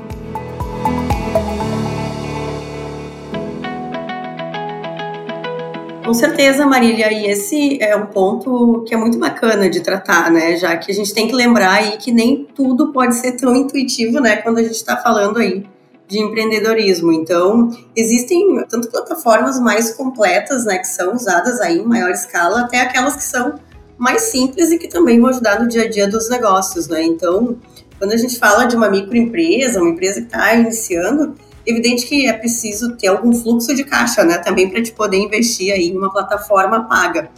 Com 6.07 6.13
certeza, 6.13 6.65
Marília, 6.65 7.11
e 7.11 7.25
esse 7.25 7.83
é 7.83 7.93
um 7.93 8.05
ponto 8.05 8.85
que 8.87 8.93
é 8.93 8.97
muito 8.97 9.19
bacana 9.19 9.69
de 9.69 9.81
tratar, 9.81 10.31
né? 10.31 10.55
Já 10.55 10.77
que 10.77 10.89
a 10.89 10.95
gente 10.95 11.13
tem 11.13 11.27
que 11.27 11.35
lembrar 11.35 11.73
aí 11.73 11.97
que 11.97 12.13
nem 12.13 12.47
tudo 12.55 12.93
pode 12.93 13.13
ser 13.15 13.33
tão 13.33 13.53
intuitivo, 13.53 14.21
né? 14.21 14.37
Quando 14.37 14.59
a 14.59 14.63
gente 14.63 14.75
está 14.75 14.95
falando 14.95 15.37
aí 15.37 15.65
de 16.07 16.17
empreendedorismo. 16.17 17.11
Então, 17.11 17.69
existem 17.93 18.63
tanto 18.69 18.89
plataformas 18.89 19.59
mais 19.59 19.93
completas, 19.95 20.63
né, 20.63 20.77
que 20.77 20.87
são 20.87 21.13
usadas 21.13 21.59
aí 21.59 21.79
em 21.79 21.85
maior 21.85 22.11
escala, 22.11 22.61
até 22.61 22.79
aquelas 22.79 23.17
que 23.17 23.23
são 23.25 23.55
mais 23.97 24.21
simples 24.21 24.71
e 24.71 24.77
que 24.77 24.87
também 24.87 25.19
vão 25.19 25.29
ajudar 25.29 25.59
no 25.59 25.67
dia 25.67 25.81
a 25.81 25.89
dia 25.89 26.07
dos 26.07 26.29
negócios, 26.29 26.87
né? 26.87 27.03
Então, 27.03 27.57
quando 27.99 28.13
a 28.13 28.17
gente 28.17 28.39
fala 28.39 28.63
de 28.63 28.77
uma 28.77 28.89
microempresa, 28.89 29.81
uma 29.81 29.89
empresa 29.89 30.21
que 30.21 30.27
está 30.27 30.53
iniciando, 30.53 31.35
Evidente 31.67 32.05
que 32.05 32.25
é 32.25 32.31
preciso 32.31 32.95
ter 32.95 33.07
algum 33.07 33.33
fluxo 33.33 33.75
de 33.75 33.83
caixa, 33.83 34.23
né, 34.23 34.37
também 34.37 34.69
para 34.69 34.81
te 34.81 34.93
poder 34.93 35.17
investir 35.17 35.73
aí 35.73 35.89
em 35.89 35.97
uma 35.97 36.09
plataforma 36.09 36.87
paga. 36.87 37.29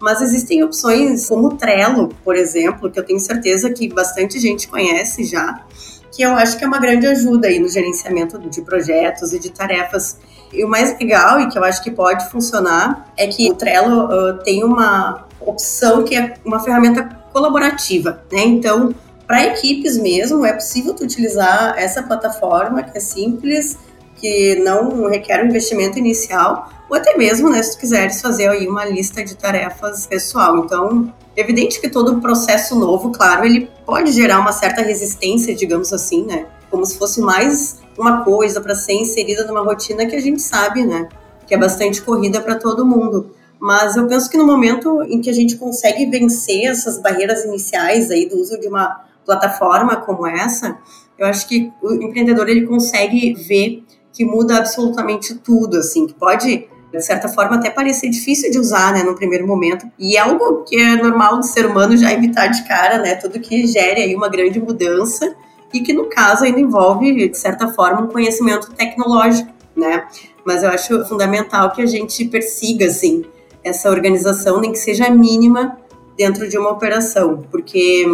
Mas 0.00 0.20
existem 0.20 0.64
opções 0.64 1.28
como 1.28 1.46
o 1.46 1.56
Trello, 1.56 2.08
por 2.24 2.34
exemplo, 2.34 2.90
que 2.90 2.98
eu 2.98 3.04
tenho 3.04 3.20
certeza 3.20 3.70
que 3.70 3.88
bastante 3.88 4.40
gente 4.40 4.66
conhece 4.66 5.24
já, 5.24 5.64
que 6.10 6.22
eu 6.22 6.32
acho 6.32 6.58
que 6.58 6.64
é 6.64 6.66
uma 6.66 6.80
grande 6.80 7.06
ajuda 7.06 7.46
aí 7.46 7.60
no 7.60 7.68
gerenciamento 7.68 8.38
de 8.38 8.60
projetos 8.60 9.32
e 9.32 9.38
de 9.38 9.50
tarefas. 9.50 10.18
E 10.52 10.64
o 10.64 10.68
mais 10.68 10.98
legal 10.98 11.40
e 11.40 11.48
que 11.48 11.56
eu 11.56 11.62
acho 11.62 11.80
que 11.82 11.90
pode 11.90 12.28
funcionar 12.30 13.12
é 13.16 13.28
que 13.28 13.48
o 13.50 13.54
Trello 13.54 14.06
uh, 14.06 14.42
tem 14.42 14.64
uma 14.64 15.26
opção 15.40 16.02
que 16.02 16.16
é 16.16 16.34
uma 16.44 16.58
ferramenta 16.58 17.04
colaborativa, 17.32 18.22
né? 18.32 18.40
Então, 18.44 18.94
para 19.26 19.44
equipes 19.44 19.98
mesmo, 19.98 20.44
é 20.44 20.52
possível 20.52 20.94
tu 20.94 21.04
utilizar 21.04 21.74
essa 21.76 22.02
plataforma 22.02 22.82
que 22.82 22.96
é 22.96 23.00
simples, 23.00 23.76
que 24.16 24.56
não 24.56 25.08
requer 25.08 25.42
um 25.42 25.48
investimento 25.48 25.98
inicial, 25.98 26.70
ou 26.88 26.96
até 26.96 27.16
mesmo, 27.16 27.50
né, 27.50 27.62
se 27.62 27.72
tu 27.72 27.80
quiseres 27.80 28.20
fazer 28.22 28.48
aí 28.48 28.68
uma 28.68 28.84
lista 28.84 29.24
de 29.24 29.36
tarefas 29.36 30.06
pessoal. 30.06 30.58
Então, 30.58 31.12
evidente 31.36 31.80
que 31.80 31.88
todo 31.88 32.20
processo 32.20 32.76
novo, 32.76 33.10
claro, 33.10 33.44
ele 33.44 33.68
pode 33.84 34.12
gerar 34.12 34.38
uma 34.38 34.52
certa 34.52 34.82
resistência, 34.82 35.54
digamos 35.54 35.92
assim, 35.92 36.24
né? 36.24 36.46
como 36.70 36.84
se 36.84 36.98
fosse 36.98 37.20
mais 37.20 37.78
uma 37.98 38.24
coisa 38.24 38.60
para 38.60 38.74
ser 38.74 38.94
inserida 38.94 39.44
numa 39.46 39.62
rotina 39.62 40.06
que 40.06 40.16
a 40.16 40.20
gente 40.20 40.42
sabe, 40.42 40.84
né? 40.84 41.08
Que 41.46 41.54
é 41.54 41.58
bastante 41.58 42.02
corrida 42.02 42.40
para 42.40 42.56
todo 42.56 42.84
mundo. 42.84 43.34
Mas 43.58 43.96
eu 43.96 44.06
penso 44.06 44.28
que 44.28 44.36
no 44.36 44.46
momento 44.46 45.02
em 45.04 45.20
que 45.20 45.30
a 45.30 45.32
gente 45.32 45.56
consegue 45.56 46.04
vencer 46.06 46.66
essas 46.66 46.98
barreiras 46.98 47.44
iniciais 47.44 48.10
aí 48.10 48.28
do 48.28 48.38
uso 48.38 48.60
de 48.60 48.68
uma 48.68 49.05
plataforma 49.26 49.96
como 49.96 50.26
essa, 50.26 50.78
eu 51.18 51.26
acho 51.26 51.48
que 51.48 51.72
o 51.82 51.92
empreendedor 51.94 52.48
ele 52.48 52.66
consegue 52.66 53.34
ver 53.34 53.84
que 54.12 54.24
muda 54.24 54.56
absolutamente 54.56 55.34
tudo, 55.34 55.78
assim, 55.78 56.06
que 56.06 56.14
pode 56.14 56.68
de 56.90 57.02
certa 57.02 57.28
forma 57.28 57.56
até 57.56 57.68
parecer 57.68 58.08
difícil 58.08 58.50
de 58.50 58.58
usar, 58.58 58.92
né, 58.92 59.02
no 59.02 59.14
primeiro 59.14 59.46
momento. 59.46 59.86
E 59.98 60.16
é 60.16 60.20
algo 60.20 60.62
que 60.62 60.76
é 60.76 60.96
normal 60.96 61.38
do 61.38 61.44
ser 61.44 61.66
humano 61.66 61.96
já 61.96 62.12
evitar 62.12 62.46
de 62.46 62.66
cara, 62.66 62.98
né, 62.98 63.16
tudo 63.16 63.40
que 63.40 63.66
gere 63.66 64.00
aí 64.02 64.14
uma 64.14 64.28
grande 64.28 64.58
mudança 64.58 65.34
e 65.72 65.80
que 65.80 65.92
no 65.92 66.06
caso 66.06 66.44
ainda 66.44 66.60
envolve 66.60 67.28
de 67.28 67.36
certa 67.36 67.68
forma 67.68 68.02
um 68.02 68.06
conhecimento 68.06 68.70
tecnológico, 68.72 69.52
né? 69.76 70.06
Mas 70.44 70.62
eu 70.62 70.70
acho 70.70 71.04
fundamental 71.06 71.72
que 71.72 71.82
a 71.82 71.86
gente 71.86 72.24
persiga 72.26 72.86
assim 72.86 73.24
essa 73.62 73.90
organização, 73.90 74.60
nem 74.60 74.72
que 74.72 74.78
seja 74.78 75.10
mínima 75.10 75.76
dentro 76.16 76.48
de 76.48 76.56
uma 76.56 76.70
operação, 76.70 77.44
porque 77.50 78.06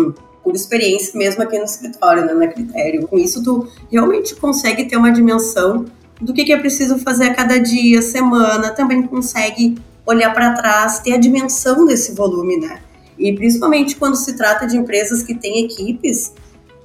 por 0.42 0.54
experiência 0.54 1.16
mesmo 1.16 1.42
aqui 1.42 1.58
no 1.58 1.64
escritório, 1.64 2.24
né, 2.24 2.34
na 2.34 2.48
Critério. 2.48 3.06
Com 3.06 3.18
isso, 3.18 3.42
tu 3.42 3.68
realmente 3.90 4.34
consegue 4.34 4.84
ter 4.84 4.96
uma 4.96 5.12
dimensão 5.12 5.84
do 6.20 6.32
que, 6.32 6.44
que 6.44 6.52
é 6.52 6.58
preciso 6.58 6.98
fazer 6.98 7.24
a 7.24 7.34
cada 7.34 7.58
dia, 7.58 8.00
semana, 8.02 8.70
também 8.70 9.02
consegue 9.02 9.76
olhar 10.06 10.32
para 10.32 10.52
trás, 10.52 11.00
ter 11.00 11.14
a 11.14 11.18
dimensão 11.18 11.84
desse 11.84 12.12
volume, 12.12 12.58
né? 12.58 12.80
E 13.18 13.32
principalmente 13.32 13.96
quando 13.96 14.16
se 14.16 14.36
trata 14.36 14.66
de 14.66 14.76
empresas 14.76 15.22
que 15.22 15.34
têm 15.34 15.64
equipes, 15.64 16.32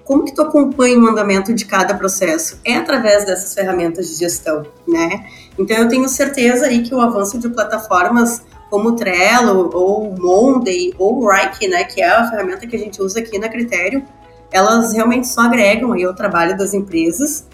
como 0.04 0.24
que 0.24 0.34
tu 0.34 0.42
acompanha 0.42 0.98
o 0.98 1.08
andamento 1.08 1.54
de 1.54 1.66
cada 1.66 1.94
processo? 1.94 2.60
É 2.64 2.76
através 2.76 3.26
dessas 3.26 3.54
ferramentas 3.54 4.08
de 4.08 4.16
gestão, 4.16 4.66
né? 4.88 5.26
Então 5.58 5.76
eu 5.76 5.88
tenho 5.88 6.08
certeza 6.08 6.68
aí 6.68 6.82
que 6.82 6.96
o 6.96 7.02
avanço 7.02 7.38
de 7.38 7.50
plataformas 7.50 8.42
como 8.70 8.96
Trello 8.96 9.70
ou 9.74 10.16
Monday 10.18 10.94
ou 10.98 11.28
Rike, 11.28 11.68
né, 11.68 11.84
que 11.84 12.02
é 12.02 12.10
a 12.10 12.30
ferramenta 12.30 12.68
que 12.68 12.76
a 12.76 12.80
gente 12.80 13.02
usa 13.02 13.20
aqui 13.20 13.40
na 13.40 13.50
Critério, 13.50 14.04
elas 14.52 14.94
realmente 14.94 15.28
só 15.28 15.42
agregam 15.42 15.94
aí 15.94 16.04
ao 16.04 16.14
trabalho 16.14 16.58
das 16.58 16.74
empresas 16.74 17.46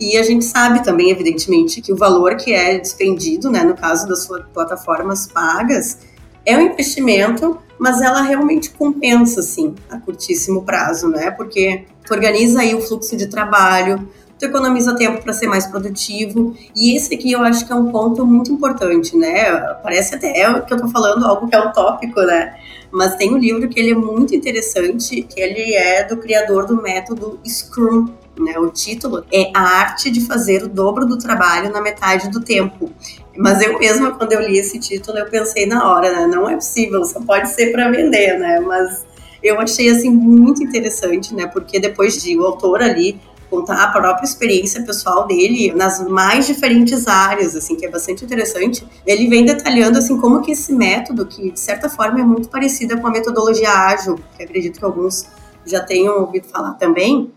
e 0.00 0.16
a 0.16 0.22
gente 0.22 0.46
sabe 0.46 0.82
também, 0.82 1.10
evidentemente, 1.10 1.82
que 1.82 1.92
o 1.92 1.96
valor 1.96 2.36
que 2.36 2.54
é 2.54 2.78
despendido, 2.78 3.50
né, 3.50 3.62
no 3.62 3.74
caso 3.74 4.08
das 4.08 4.26
plataformas 4.52 5.26
pagas, 5.26 5.98
é 6.46 6.56
um 6.56 6.62
investimento, 6.62 7.58
mas 7.78 8.00
ela 8.00 8.22
realmente 8.22 8.70
compensa, 8.70 9.40
assim, 9.40 9.74
a 9.90 9.98
curtíssimo 9.98 10.62
prazo, 10.62 11.08
né? 11.08 11.30
Porque 11.30 11.84
organiza 12.10 12.60
aí 12.60 12.74
o 12.74 12.80
fluxo 12.80 13.16
de 13.16 13.26
trabalho, 13.26 14.08
tu 14.40 14.46
economiza 14.46 14.96
tempo 14.96 15.22
para 15.22 15.34
ser 15.34 15.46
mais 15.46 15.66
produtivo. 15.66 16.56
E 16.74 16.96
esse 16.96 17.14
aqui 17.14 17.30
eu 17.30 17.42
acho 17.42 17.66
que 17.66 17.72
é 17.72 17.76
um 17.76 17.92
ponto 17.92 18.24
muito 18.24 18.50
importante, 18.50 19.14
né? 19.14 19.52
Parece 19.82 20.14
até 20.14 20.32
que 20.62 20.72
eu 20.72 20.76
estou 20.76 20.90
falando 20.90 21.26
algo 21.26 21.46
que 21.46 21.54
é 21.54 21.60
utópico, 21.60 22.20
né? 22.22 22.56
Mas 22.90 23.14
tem 23.16 23.32
um 23.32 23.38
livro 23.38 23.68
que 23.68 23.78
ele 23.78 23.90
é 23.90 23.94
muito 23.94 24.34
interessante, 24.34 25.22
que 25.22 25.38
ele 25.38 25.74
é 25.74 26.04
do 26.04 26.16
criador 26.16 26.66
do 26.66 26.80
método 26.80 27.38
Scrum, 27.46 28.08
né? 28.38 28.58
O 28.58 28.70
título 28.70 29.24
é 29.30 29.52
A 29.54 29.60
Arte 29.60 30.10
de 30.10 30.22
Fazer 30.22 30.62
o 30.62 30.68
Dobro 30.68 31.04
do 31.04 31.18
Trabalho 31.18 31.70
na 31.70 31.82
Metade 31.82 32.30
do 32.30 32.40
Tempo. 32.40 32.90
Mas 33.36 33.60
eu 33.60 33.78
mesma, 33.78 34.12
quando 34.12 34.32
eu 34.32 34.40
li 34.40 34.58
esse 34.58 34.78
título, 34.78 35.18
eu 35.18 35.26
pensei 35.26 35.66
na 35.66 35.86
hora, 35.86 36.10
né? 36.12 36.26
Não 36.26 36.48
é 36.48 36.54
possível, 36.54 37.04
só 37.04 37.20
pode 37.20 37.50
ser 37.50 37.72
para 37.72 37.90
vender, 37.90 38.38
né? 38.38 38.58
Mas 38.58 39.04
eu 39.42 39.60
achei 39.60 39.90
assim 39.90 40.10
muito 40.10 40.62
interessante, 40.62 41.34
né? 41.34 41.46
Porque 41.46 41.78
depois 41.78 42.22
de 42.22 42.38
o 42.38 42.44
autor 42.44 42.82
ali 42.82 43.20
contar 43.50 43.82
a 43.82 43.88
própria 43.88 44.24
experiência 44.24 44.82
pessoal 44.82 45.26
dele 45.26 45.74
nas 45.74 46.00
mais 46.08 46.46
diferentes 46.46 47.08
áreas, 47.08 47.56
assim, 47.56 47.74
que 47.74 47.84
é 47.84 47.90
bastante 47.90 48.24
interessante. 48.24 48.86
Ele 49.04 49.28
vem 49.28 49.44
detalhando, 49.44 49.98
assim, 49.98 50.16
como 50.18 50.40
que 50.40 50.52
esse 50.52 50.72
método, 50.72 51.26
que 51.26 51.50
de 51.50 51.58
certa 51.58 51.88
forma 51.88 52.20
é 52.20 52.22
muito 52.22 52.48
parecida 52.48 52.96
com 52.96 53.08
a 53.08 53.10
metodologia 53.10 53.70
ágil, 53.70 54.18
que 54.36 54.44
acredito 54.44 54.78
que 54.78 54.84
alguns 54.84 55.26
já 55.66 55.80
tenham 55.80 56.20
ouvido 56.20 56.46
falar 56.46 56.74
também, 56.74 57.32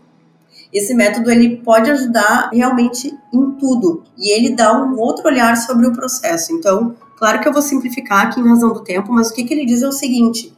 esse 0.72 0.94
método 0.94 1.30
ele 1.30 1.58
pode 1.58 1.90
ajudar 1.90 2.50
realmente 2.52 3.12
em 3.32 3.50
tudo 3.52 4.02
e 4.16 4.32
ele 4.32 4.56
dá 4.56 4.72
um 4.72 4.98
outro 4.98 5.26
olhar 5.26 5.56
sobre 5.56 5.86
o 5.86 5.92
processo. 5.92 6.52
Então, 6.52 6.96
claro 7.16 7.40
que 7.40 7.46
eu 7.46 7.52
vou 7.52 7.62
simplificar 7.62 8.26
aqui 8.26 8.40
em 8.40 8.48
razão 8.48 8.72
do 8.72 8.82
tempo, 8.82 9.12
mas 9.12 9.30
o 9.30 9.34
que, 9.34 9.44
que 9.44 9.54
ele 9.54 9.66
diz 9.66 9.82
é 9.82 9.88
o 9.88 9.92
seguinte: 9.92 10.52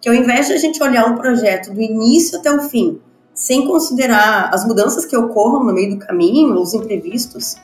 que 0.00 0.08
ao 0.08 0.14
invés 0.14 0.48
de 0.48 0.52
a 0.52 0.58
gente 0.58 0.82
olhar 0.82 1.06
um 1.06 1.16
projeto 1.16 1.72
do 1.72 1.80
início 1.80 2.38
até 2.38 2.52
o 2.52 2.60
fim 2.62 3.00
sem 3.34 3.66
considerar 3.66 4.50
as 4.52 4.64
mudanças 4.66 5.04
que 5.04 5.16
ocorram 5.16 5.64
no 5.64 5.72
meio 5.72 5.90
do 5.90 5.98
caminho, 5.98 6.60
os 6.60 6.74
imprevistos, 6.74 7.56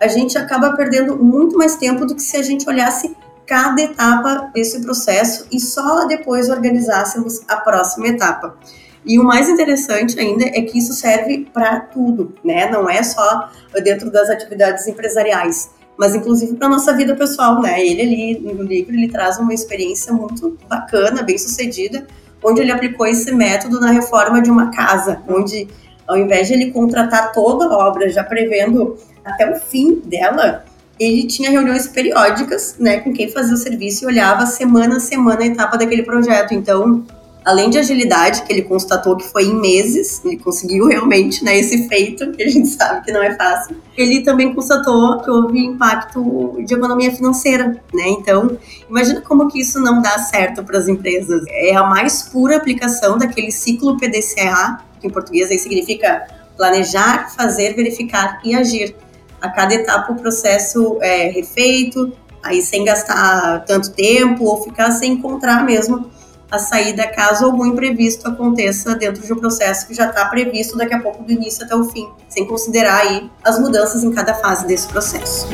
a 0.00 0.08
gente 0.08 0.36
acaba 0.36 0.74
perdendo 0.76 1.16
muito 1.16 1.56
mais 1.56 1.76
tempo 1.76 2.04
do 2.04 2.14
que 2.14 2.22
se 2.22 2.36
a 2.36 2.42
gente 2.42 2.68
olhasse 2.68 3.16
cada 3.46 3.82
etapa 3.82 4.50
desse 4.52 4.80
processo 4.80 5.46
e 5.52 5.60
só 5.60 6.06
depois 6.06 6.48
organizássemos 6.48 7.42
a 7.48 7.56
próxima 7.56 8.08
etapa. 8.08 8.56
E 9.04 9.18
o 9.18 9.24
mais 9.24 9.48
interessante 9.48 10.18
ainda 10.18 10.44
é 10.44 10.62
que 10.62 10.78
isso 10.78 10.92
serve 10.92 11.46
para 11.52 11.80
tudo, 11.80 12.34
né? 12.44 12.70
Não 12.70 12.88
é 12.88 13.02
só 13.02 13.50
dentro 13.82 14.10
das 14.10 14.30
atividades 14.30 14.86
empresariais, 14.86 15.70
mas 15.96 16.14
inclusive 16.14 16.54
para 16.54 16.68
nossa 16.68 16.92
vida 16.96 17.14
pessoal, 17.16 17.60
né? 17.60 17.84
Ele 17.84 18.02
ali 18.02 18.54
no 18.54 18.62
livro 18.62 18.94
ele 18.94 19.08
traz 19.08 19.38
uma 19.38 19.52
experiência 19.52 20.12
muito 20.12 20.56
bacana, 20.68 21.22
bem 21.22 21.36
sucedida, 21.36 22.06
onde 22.42 22.60
ele 22.60 22.72
aplicou 22.72 23.06
esse 23.06 23.32
método 23.32 23.80
na 23.80 23.90
reforma 23.90 24.40
de 24.40 24.50
uma 24.50 24.70
casa, 24.70 25.22
onde 25.28 25.68
ao 26.06 26.16
invés 26.16 26.48
de 26.48 26.54
ele 26.54 26.70
contratar 26.70 27.32
toda 27.32 27.66
a 27.66 27.78
obra 27.88 28.08
já 28.08 28.24
prevendo 28.24 28.96
até 29.24 29.50
o 29.50 29.56
fim 29.56 30.00
dela, 30.04 30.64
ele 30.98 31.26
tinha 31.26 31.50
reuniões 31.50 31.86
periódicas, 31.86 32.76
né, 32.78 33.00
com 33.00 33.12
quem 33.12 33.30
fazia 33.30 33.54
o 33.54 33.56
serviço 33.56 34.04
e 34.04 34.06
olhava 34.06 34.46
semana 34.46 34.96
a 34.96 35.00
semana 35.00 35.42
a 35.42 35.46
etapa 35.46 35.76
daquele 35.76 36.02
projeto. 36.02 36.54
Então, 36.54 37.04
além 37.44 37.70
de 37.70 37.78
agilidade, 37.78 38.42
que 38.42 38.52
ele 38.52 38.62
constatou 38.62 39.16
que 39.16 39.24
foi 39.24 39.44
em 39.44 39.60
meses, 39.60 40.24
ele 40.24 40.36
conseguiu 40.38 40.86
realmente 40.86 41.44
né, 41.44 41.58
esse 41.58 41.88
feito, 41.88 42.30
que 42.32 42.42
a 42.42 42.48
gente 42.48 42.68
sabe 42.76 43.04
que 43.04 43.12
não 43.12 43.22
é 43.22 43.34
fácil, 43.34 43.76
ele 43.96 44.22
também 44.22 44.54
constatou 44.54 45.20
que 45.20 45.30
houve 45.30 45.58
impacto 45.58 46.56
de 46.64 46.74
economia 46.74 47.10
financeira, 47.14 47.82
né? 47.92 48.08
Então, 48.08 48.56
imagina 48.88 49.20
como 49.20 49.48
que 49.48 49.60
isso 49.60 49.80
não 49.80 50.00
dá 50.00 50.18
certo 50.18 50.62
para 50.62 50.78
as 50.78 50.88
empresas. 50.88 51.42
É 51.48 51.74
a 51.74 51.84
mais 51.84 52.22
pura 52.22 52.56
aplicação 52.56 53.18
daquele 53.18 53.50
ciclo 53.50 53.96
PDCA, 53.98 54.80
que 55.00 55.06
em 55.06 55.10
português 55.10 55.50
aí 55.50 55.58
significa 55.58 56.26
planejar, 56.56 57.34
fazer, 57.34 57.74
verificar 57.74 58.40
e 58.44 58.54
agir. 58.54 58.94
A 59.40 59.50
cada 59.50 59.74
etapa 59.74 60.12
o 60.12 60.16
processo 60.16 60.98
é 61.02 61.28
refeito, 61.28 62.12
aí 62.42 62.62
sem 62.62 62.84
gastar 62.84 63.64
tanto 63.64 63.90
tempo 63.92 64.44
ou 64.44 64.62
ficar 64.62 64.90
sem 64.92 65.12
encontrar 65.12 65.64
mesmo 65.64 66.10
a 66.52 66.58
saída 66.58 67.06
caso 67.08 67.46
algum 67.46 67.64
imprevisto 67.64 68.28
aconteça 68.28 68.94
dentro 68.94 69.26
de 69.26 69.32
um 69.32 69.36
processo 69.36 69.86
que 69.86 69.94
já 69.94 70.10
está 70.10 70.26
previsto 70.26 70.76
daqui 70.76 70.92
a 70.92 71.00
pouco 71.00 71.24
do 71.24 71.32
início 71.32 71.64
até 71.64 71.74
o 71.74 71.82
fim, 71.84 72.06
sem 72.28 72.46
considerar 72.46 73.00
aí 73.00 73.30
as 73.42 73.58
mudanças 73.58 74.04
em 74.04 74.12
cada 74.12 74.34
fase 74.34 74.66
desse 74.66 74.86
processo. 74.86 75.48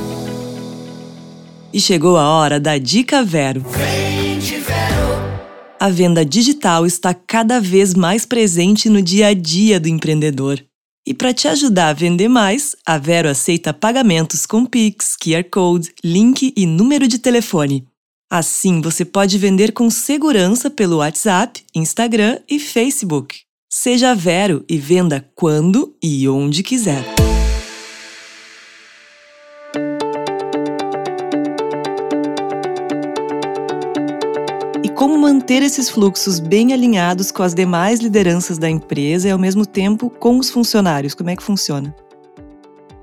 E 1.73 1.81
chegou 1.81 2.17
a 2.17 2.29
hora 2.29 2.59
da 2.59 2.77
Dica 2.79 3.23
Vero. 3.23 3.65
A 5.79 5.89
venda 5.89 6.25
digital 6.25 6.85
está 6.85 7.15
cada 7.15 7.61
vez 7.61 7.95
mais 7.95 8.27
presente 8.27 8.91
no 8.91 9.01
dia 9.01 9.29
a 9.29 9.35
dia 9.35 9.79
do 9.79 9.87
empreendedor. 9.87 10.61
E 11.07 11.15
para 11.15 11.33
te 11.33 11.47
ajudar 11.47 11.91
a 11.91 11.93
vender 11.93 12.29
mais, 12.29 12.75
a 12.85 12.99
Vero 12.99 13.29
aceita 13.29 13.73
pagamentos 13.73 14.45
com 14.45 14.67
Pix, 14.67 15.17
QR 15.17 15.45
Code, 15.49 15.95
link 16.05 16.53
e 16.57 16.67
número 16.67 17.07
de 17.07 17.21
telefone. 17.21 17.88
Assim, 18.31 18.83
você 18.83 19.07
pode 19.07 19.39
vender 19.39 19.73
com 19.73 19.89
segurança 19.89 20.69
pelo 20.69 20.99
WhatsApp, 20.99 21.65
Instagram 21.75 22.39
e 22.47 22.59
Facebook. 22.59 23.41
Seja 23.71 24.15
Vero 24.15 24.63
e 24.69 24.77
venda 24.77 25.27
quando 25.35 25.97
e 26.03 26.29
onde 26.29 26.63
quiser. 26.63 27.03
E 34.85 34.91
como 34.91 35.17
manter 35.17 35.63
esses 35.63 35.89
fluxos 35.89 36.39
bem 36.39 36.75
alinhados 36.75 37.31
com 37.31 37.43
as 37.43 37.55
demais 37.55 37.99
lideranças 37.99 38.59
da 38.59 38.69
empresa 38.69 39.29
e 39.29 39.31
ao 39.31 39.39
mesmo 39.39 39.65
tempo 39.65 40.11
com 40.11 40.39
os 40.39 40.51
funcionários? 40.51 41.15
Como 41.15 41.31
é 41.31 41.37
que 41.37 41.43
funciona? 41.43 41.95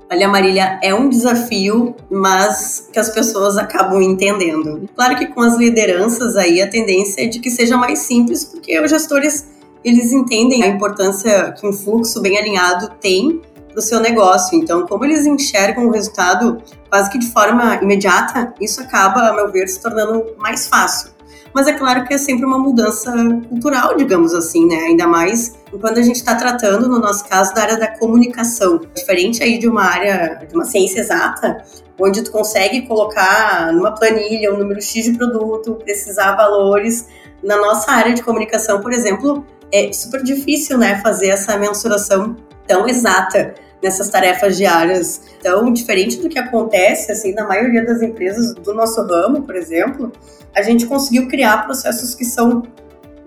Olha, 0.08 0.28
Marília, 0.28 0.78
é 0.84 0.94
um 0.94 1.08
desafio, 1.08 1.96
mas 2.08 2.88
que 2.92 2.98
as 2.98 3.10
pessoas 3.10 3.58
acabam 3.58 4.00
entendendo. 4.00 4.88
Claro 4.94 5.16
que 5.16 5.26
com 5.26 5.40
as 5.40 5.56
lideranças 5.56 6.36
aí 6.36 6.62
a 6.62 6.70
tendência 6.70 7.24
é 7.24 7.26
de 7.26 7.40
que 7.40 7.50
seja 7.50 7.76
mais 7.76 7.98
simples, 8.00 8.44
porque 8.44 8.78
os 8.80 8.88
gestores 8.88 9.48
eles 9.82 10.12
entendem 10.12 10.62
a 10.62 10.68
importância 10.68 11.52
que 11.52 11.66
um 11.66 11.72
fluxo 11.72 12.20
bem 12.20 12.38
alinhado 12.38 12.90
tem 13.00 13.42
para 13.68 13.78
o 13.78 13.82
seu 13.82 13.98
negócio. 13.98 14.56
Então, 14.56 14.86
como 14.86 15.04
eles 15.04 15.26
enxergam 15.26 15.86
o 15.86 15.90
resultado 15.90 16.62
quase 16.88 17.10
que 17.10 17.18
de 17.18 17.30
forma 17.30 17.74
imediata, 17.82 18.54
isso 18.60 18.80
acaba, 18.80 19.28
a 19.28 19.32
meu 19.32 19.50
ver, 19.50 19.68
se 19.68 19.80
tornando 19.80 20.24
mais 20.38 20.68
fácil. 20.68 21.15
Mas 21.56 21.66
é 21.66 21.72
claro 21.72 22.04
que 22.04 22.12
é 22.12 22.18
sempre 22.18 22.44
uma 22.44 22.58
mudança 22.58 23.10
cultural, 23.48 23.96
digamos 23.96 24.34
assim, 24.34 24.66
né? 24.66 24.76
Ainda 24.76 25.06
mais 25.06 25.56
quando 25.80 25.96
a 25.96 26.02
gente 26.02 26.16
está 26.16 26.34
tratando, 26.34 26.86
no 26.86 26.98
nosso 26.98 27.26
caso, 27.26 27.54
da 27.54 27.62
área 27.62 27.78
da 27.78 27.88
comunicação. 27.98 28.78
Diferente 28.94 29.42
aí 29.42 29.56
de 29.56 29.66
uma 29.66 29.82
área, 29.82 30.46
de 30.46 30.54
uma 30.54 30.66
ciência 30.66 31.00
exata, 31.00 31.64
onde 31.98 32.20
tu 32.20 32.30
consegue 32.30 32.82
colocar 32.82 33.72
numa 33.72 33.90
planilha 33.90 34.52
um 34.52 34.58
número 34.58 34.82
X 34.82 35.06
de 35.06 35.14
produto, 35.14 35.76
precisar 35.76 36.36
valores. 36.36 37.08
Na 37.42 37.56
nossa 37.56 37.90
área 37.90 38.12
de 38.12 38.22
comunicação, 38.22 38.82
por 38.82 38.92
exemplo, 38.92 39.42
é 39.72 39.90
super 39.94 40.22
difícil, 40.22 40.76
né, 40.76 41.00
fazer 41.02 41.28
essa 41.28 41.56
mensuração 41.56 42.36
tão 42.66 42.86
exata 42.86 43.54
nessas 43.82 44.08
tarefas 44.08 44.56
diárias. 44.56 45.20
Então, 45.38 45.72
diferente 45.72 46.16
do 46.18 46.28
que 46.28 46.38
acontece, 46.38 47.12
assim, 47.12 47.32
na 47.32 47.46
maioria 47.46 47.84
das 47.84 48.02
empresas 48.02 48.54
do 48.54 48.74
nosso 48.74 49.02
ramo, 49.06 49.42
por 49.42 49.54
exemplo, 49.54 50.12
a 50.54 50.62
gente 50.62 50.86
conseguiu 50.86 51.28
criar 51.28 51.64
processos 51.64 52.14
que 52.14 52.24
são 52.24 52.62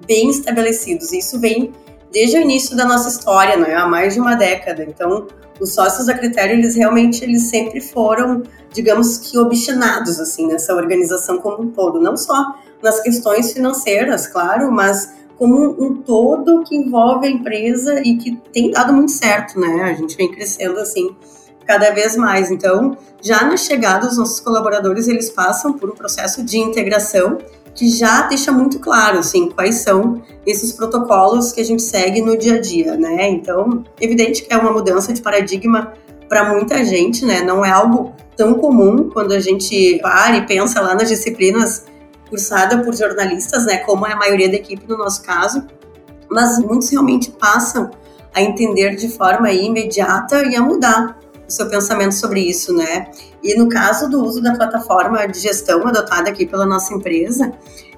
bem 0.06 0.30
estabelecidos. 0.30 1.12
Isso 1.12 1.40
vem 1.40 1.72
desde 2.12 2.38
o 2.38 2.42
início 2.42 2.76
da 2.76 2.86
nossa 2.86 3.10
história, 3.10 3.56
né, 3.56 3.76
há 3.76 3.86
mais 3.86 4.16
de 4.16 4.20
uma 4.20 4.36
década. 4.36 4.84
Então, 4.84 5.28
os 5.60 5.74
sócios 5.74 6.08
da 6.08 6.14
Critério, 6.14 6.56
eles 6.56 6.76
realmente, 6.76 7.24
eles 7.24 7.44
sempre 7.44 7.82
foram, 7.82 8.42
digamos 8.74 9.18
que, 9.18 9.38
obstinados, 9.38 10.20
assim, 10.20 10.48
nessa 10.48 10.74
organização 10.74 11.40
como 11.40 11.64
um 11.64 11.72
todo. 11.72 12.00
Não 12.00 12.18
só 12.18 12.56
nas 12.82 13.02
questões 13.02 13.52
financeiras, 13.52 14.26
claro, 14.26 14.72
mas 14.72 15.14
como 15.40 15.74
um 15.82 15.96
todo 16.02 16.66
que 16.66 16.76
envolve 16.76 17.26
a 17.26 17.32
empresa 17.32 18.02
e 18.06 18.18
que 18.18 18.36
tem 18.52 18.70
dado 18.70 18.92
muito 18.92 19.14
certo, 19.14 19.58
né? 19.58 19.84
A 19.84 19.94
gente 19.94 20.18
vem 20.18 20.30
crescendo 20.30 20.78
assim 20.78 21.16
cada 21.66 21.92
vez 21.92 22.18
mais. 22.18 22.52
Então, 22.52 22.98
já 23.22 23.46
na 23.46 23.56
chegada, 23.56 24.06
os 24.06 24.18
nossos 24.18 24.42
colaboradores 24.42 25.08
eles 25.08 25.30
passam 25.30 25.72
por 25.72 25.90
um 25.90 25.94
processo 25.94 26.44
de 26.44 26.58
integração 26.60 27.38
que 27.74 27.88
já 27.88 28.24
deixa 28.24 28.52
muito 28.52 28.80
claro, 28.80 29.20
assim, 29.20 29.50
quais 29.50 29.76
são 29.76 30.22
esses 30.46 30.74
protocolos 30.74 31.54
que 31.54 31.62
a 31.62 31.66
gente 31.66 31.84
segue 31.84 32.22
no 32.22 32.38
dia 32.38 32.56
a 32.56 32.60
dia, 32.60 32.98
né? 32.98 33.30
Então, 33.30 33.86
evidente 34.02 34.44
que 34.44 34.54
é 34.54 34.58
uma 34.58 34.74
mudança 34.74 35.14
de 35.14 35.22
paradigma 35.22 35.94
para 36.28 36.54
muita 36.54 36.84
gente, 36.84 37.24
né? 37.24 37.42
Não 37.42 37.64
é 37.64 37.72
algo 37.72 38.14
tão 38.36 38.56
comum 38.56 39.10
quando 39.10 39.32
a 39.32 39.40
gente 39.40 40.00
para 40.02 40.36
e 40.36 40.46
pensa 40.46 40.82
lá 40.82 40.96
nas 40.96 41.08
disciplinas 41.08 41.86
cursada 42.30 42.84
por 42.84 42.96
jornalistas, 42.96 43.66
né, 43.66 43.78
como 43.80 44.06
é 44.06 44.14
a 44.14 44.16
maioria 44.16 44.50
da 44.50 44.56
equipe 44.56 44.88
no 44.88 44.98
nosso 44.98 45.24
caso, 45.24 45.66
mas 46.30 46.60
muitos 46.60 46.90
realmente 46.90 47.32
passam 47.32 47.90
a 48.34 48.42
entender 48.42 48.96
de 48.96 49.10
forma 49.10 49.52
imediata 49.52 50.44
e 50.46 50.56
a 50.56 50.62
mudar 50.62 51.20
o 51.48 51.52
seu 51.52 51.68
pensamento 51.68 52.14
sobre 52.14 52.42
isso, 52.42 52.72
né? 52.76 53.10
E 53.42 53.58
no 53.58 53.68
caso 53.68 54.08
do 54.08 54.24
uso 54.24 54.42
da 54.42 54.54
plataforma 54.56 55.28
de 55.28 55.40
gestão 55.40 55.88
adotada 55.88 56.30
aqui 56.30 56.46
pela 56.46 56.66
nossa 56.66 56.94
empresa, 56.94 57.52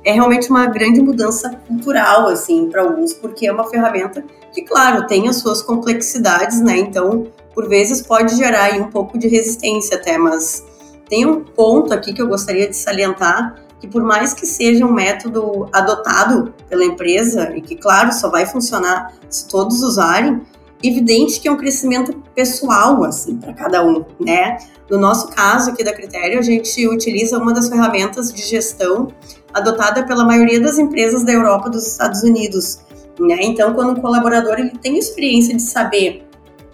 é 0.03 0.13
realmente 0.13 0.49
uma 0.49 0.67
grande 0.67 1.01
mudança 1.01 1.49
cultural, 1.67 2.27
assim, 2.27 2.69
para 2.69 2.81
alguns, 2.81 3.13
porque 3.13 3.45
é 3.45 3.51
uma 3.51 3.67
ferramenta 3.69 4.23
que, 4.53 4.61
claro, 4.61 5.05
tem 5.05 5.27
as 5.27 5.37
suas 5.37 5.61
complexidades, 5.61 6.61
né? 6.61 6.77
Então, 6.77 7.27
por 7.53 7.67
vezes 7.67 8.01
pode 8.01 8.35
gerar 8.35 8.63
aí 8.63 8.81
um 8.81 8.89
pouco 8.89 9.17
de 9.17 9.27
resistência 9.27 9.97
até, 9.97 10.17
mas 10.17 10.65
tem 11.09 11.25
um 11.25 11.43
ponto 11.43 11.93
aqui 11.93 12.13
que 12.13 12.21
eu 12.21 12.27
gostaria 12.27 12.69
de 12.69 12.75
salientar, 12.75 13.55
que 13.81 13.87
por 13.87 14.03
mais 14.03 14.31
que 14.31 14.45
seja 14.45 14.85
um 14.85 14.93
método 14.93 15.67
adotado 15.73 16.53
pela 16.69 16.85
empresa 16.85 17.51
e 17.57 17.61
que, 17.61 17.75
claro, 17.75 18.13
só 18.13 18.29
vai 18.29 18.45
funcionar 18.45 19.11
se 19.27 19.47
todos 19.47 19.81
usarem, 19.81 20.39
evidente 20.83 21.39
que 21.39 21.47
é 21.47 21.51
um 21.51 21.57
crescimento 21.57 22.13
pessoal, 22.35 23.03
assim, 23.03 23.37
para 23.37 23.53
cada 23.53 23.83
um, 23.83 24.05
né? 24.19 24.59
No 24.87 24.99
nosso 24.99 25.29
caso 25.29 25.71
aqui 25.71 25.83
da 25.83 25.93
Critério, 25.93 26.37
a 26.37 26.43
gente 26.43 26.87
utiliza 26.87 27.39
uma 27.39 27.53
das 27.53 27.69
ferramentas 27.69 28.31
de 28.31 28.43
gestão 28.43 29.07
adotada 29.51 30.05
pela 30.05 30.23
maioria 30.23 30.61
das 30.61 30.77
empresas 30.77 31.23
da 31.23 31.33
Europa 31.33 31.69
dos 31.69 31.87
Estados 31.87 32.21
Unidos, 32.21 32.79
né? 33.19 33.37
Então, 33.41 33.73
quando 33.73 33.97
um 33.97 34.01
colaborador 34.01 34.59
ele 34.59 34.77
tem 34.77 34.97
experiência 34.97 35.55
de 35.55 35.63
saber 35.63 36.27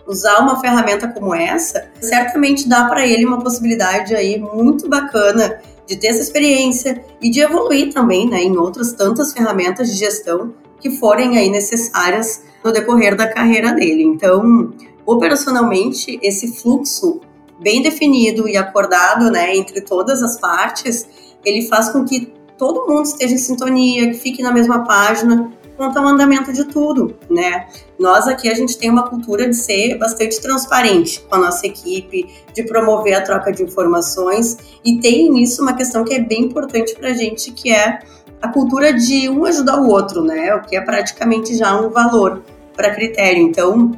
usar 0.05 0.39
uma 0.39 0.59
ferramenta 0.59 1.07
como 1.07 1.33
essa, 1.33 1.89
certamente 2.01 2.67
dá 2.67 2.85
para 2.85 3.05
ele 3.05 3.25
uma 3.25 3.39
possibilidade 3.39 4.13
aí 4.13 4.39
muito 4.39 4.89
bacana 4.89 5.59
de 5.87 5.95
ter 5.95 6.07
essa 6.07 6.21
experiência 6.21 7.03
e 7.21 7.29
de 7.29 7.39
evoluir 7.39 7.93
também, 7.93 8.29
né, 8.29 8.43
em 8.43 8.57
outras 8.57 8.91
tantas 8.93 9.33
ferramentas 9.33 9.89
de 9.89 9.97
gestão 9.97 10.53
que 10.79 10.91
forem 10.91 11.37
aí 11.37 11.49
necessárias 11.49 12.43
no 12.63 12.71
decorrer 12.71 13.15
da 13.15 13.27
carreira 13.27 13.73
dele. 13.73 14.03
Então, 14.03 14.73
operacionalmente, 15.05 16.19
esse 16.21 16.51
fluxo 16.51 17.21
bem 17.59 17.81
definido 17.81 18.47
e 18.47 18.57
acordado, 18.57 19.31
né, 19.31 19.55
entre 19.55 19.81
todas 19.81 20.21
as 20.21 20.39
partes, 20.39 21.07
ele 21.43 21.67
faz 21.67 21.89
com 21.89 22.03
que 22.05 22.33
todo 22.57 22.87
mundo 22.87 23.05
esteja 23.05 23.33
em 23.33 23.37
sintonia, 23.37 24.09
que 24.11 24.17
fique 24.17 24.43
na 24.43 24.51
mesma 24.51 24.83
página 24.83 25.51
quanto 25.77 25.99
ao 25.99 26.07
andamento 26.07 26.51
de 26.51 26.65
tudo, 26.65 27.15
né? 27.29 27.67
Nós 27.99 28.27
aqui 28.27 28.49
a 28.49 28.53
gente 28.55 28.77
tem 28.77 28.89
uma 28.89 29.07
cultura 29.07 29.47
de 29.47 29.55
ser 29.55 29.97
bastante 29.97 30.41
transparente 30.41 31.21
com 31.21 31.35
a 31.35 31.39
nossa 31.39 31.67
equipe, 31.67 32.27
de 32.53 32.63
promover 32.63 33.13
a 33.13 33.21
troca 33.21 33.51
de 33.51 33.63
informações 33.63 34.57
e 34.83 34.99
tem 34.99 35.31
nisso 35.31 35.61
uma 35.61 35.73
questão 35.73 36.03
que 36.03 36.15
é 36.15 36.19
bem 36.19 36.45
importante 36.45 36.95
para 36.95 37.09
a 37.09 37.13
gente, 37.13 37.51
que 37.51 37.71
é 37.71 37.99
a 38.41 38.47
cultura 38.47 38.91
de 38.91 39.29
um 39.29 39.45
ajudar 39.45 39.79
o 39.79 39.87
outro, 39.87 40.23
né? 40.23 40.53
O 40.55 40.61
que 40.61 40.75
é 40.75 40.81
praticamente 40.81 41.55
já 41.55 41.79
um 41.79 41.89
valor 41.89 42.41
para 42.75 42.93
critério. 42.93 43.41
Então, 43.41 43.91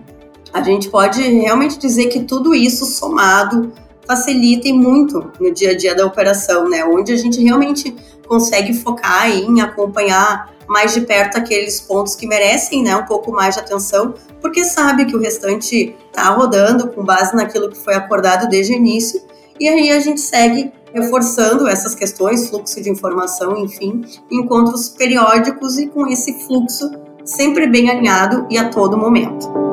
a 0.53 0.61
gente 0.61 0.89
pode 0.89 1.21
realmente 1.21 1.77
dizer 1.77 2.07
que 2.07 2.21
tudo 2.21 2.53
isso 2.53 2.85
somado 2.85 3.71
facilita 4.05 4.67
muito 4.73 5.31
no 5.39 5.53
dia 5.53 5.71
a 5.71 5.77
dia 5.77 5.95
da 5.95 6.05
operação, 6.05 6.67
né? 6.67 6.83
Onde 6.83 7.13
a 7.13 7.15
gente 7.15 7.41
realmente 7.43 7.95
consegue 8.27 8.73
focar 8.73 9.29
em 9.29 9.61
acompanhar 9.61 10.51
mais 10.69 10.93
de 10.93 11.01
perto 11.01 11.37
aqueles 11.37 11.81
pontos 11.81 12.15
que 12.15 12.27
merecem 12.27 12.83
né, 12.83 12.95
um 12.95 13.05
pouco 13.05 13.31
mais 13.31 13.55
de 13.55 13.61
atenção, 13.61 14.13
porque 14.39 14.63
sabe 14.63 15.05
que 15.05 15.15
o 15.15 15.19
restante 15.19 15.95
está 16.07 16.29
rodando 16.29 16.89
com 16.89 17.03
base 17.03 17.35
naquilo 17.35 17.69
que 17.69 17.77
foi 17.77 17.95
acordado 17.95 18.47
desde 18.47 18.73
o 18.73 18.75
início, 18.75 19.21
e 19.59 19.67
aí 19.67 19.91
a 19.91 19.99
gente 19.99 20.21
segue 20.21 20.71
reforçando 20.93 21.67
essas 21.67 21.93
questões, 21.93 22.49
fluxo 22.49 22.81
de 22.81 22.89
informação, 22.89 23.57
enfim, 23.57 24.03
encontros 24.31 24.89
periódicos 24.89 25.77
e 25.77 25.87
com 25.87 26.07
esse 26.07 26.45
fluxo 26.45 26.91
sempre 27.25 27.67
bem 27.67 27.89
alinhado 27.89 28.47
e 28.49 28.57
a 28.57 28.69
todo 28.69 28.97
momento. 28.97 29.68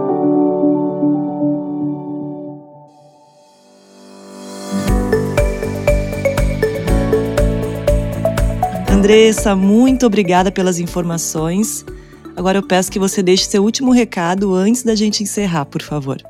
Andressa, 9.06 9.54
muito 9.54 10.04
obrigada 10.04 10.50
pelas 10.50 10.80
informações. 10.80 11.86
Agora 12.34 12.58
eu 12.58 12.62
peço 12.66 12.90
que 12.90 12.98
você 12.98 13.22
deixe 13.22 13.44
seu 13.44 13.62
último 13.62 13.92
recado 13.92 14.52
antes 14.52 14.82
da 14.82 14.96
gente 14.96 15.22
encerrar, 15.22 15.64
por 15.64 15.80
favor. 15.80 16.20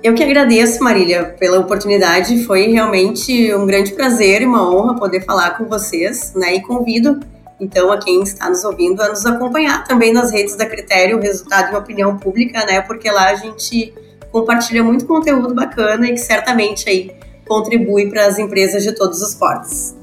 Eu 0.00 0.14
que 0.14 0.22
agradeço, 0.22 0.84
Marília, 0.84 1.34
pela 1.36 1.58
oportunidade. 1.58 2.44
Foi 2.44 2.68
realmente 2.68 3.52
um 3.52 3.66
grande 3.66 3.92
prazer 3.92 4.40
e 4.40 4.46
uma 4.46 4.72
honra 4.72 5.00
poder 5.00 5.24
falar 5.24 5.58
com 5.58 5.64
vocês, 5.64 6.32
né? 6.36 6.54
E 6.54 6.62
convido 6.62 7.18
então 7.58 7.90
a 7.90 7.98
quem 7.98 8.22
está 8.22 8.48
nos 8.48 8.62
ouvindo 8.62 9.02
a 9.02 9.08
nos 9.08 9.26
acompanhar 9.26 9.82
também 9.82 10.12
nas 10.12 10.30
redes 10.30 10.54
da 10.54 10.66
Critério, 10.66 11.20
Resultado 11.20 11.72
em 11.72 11.76
Opinião 11.76 12.16
Pública, 12.16 12.64
né? 12.66 12.82
Porque 12.82 13.10
lá 13.10 13.30
a 13.30 13.34
gente 13.34 13.92
compartilha 14.30 14.84
muito 14.84 15.06
conteúdo 15.06 15.52
bacana 15.52 16.06
e 16.06 16.12
que 16.12 16.20
certamente 16.20 16.88
aí 16.88 17.10
contribui 17.48 18.08
para 18.08 18.28
as 18.28 18.38
empresas 18.38 18.84
de 18.84 18.92
todos 18.92 19.20
os 19.20 19.34
portes. 19.34 19.98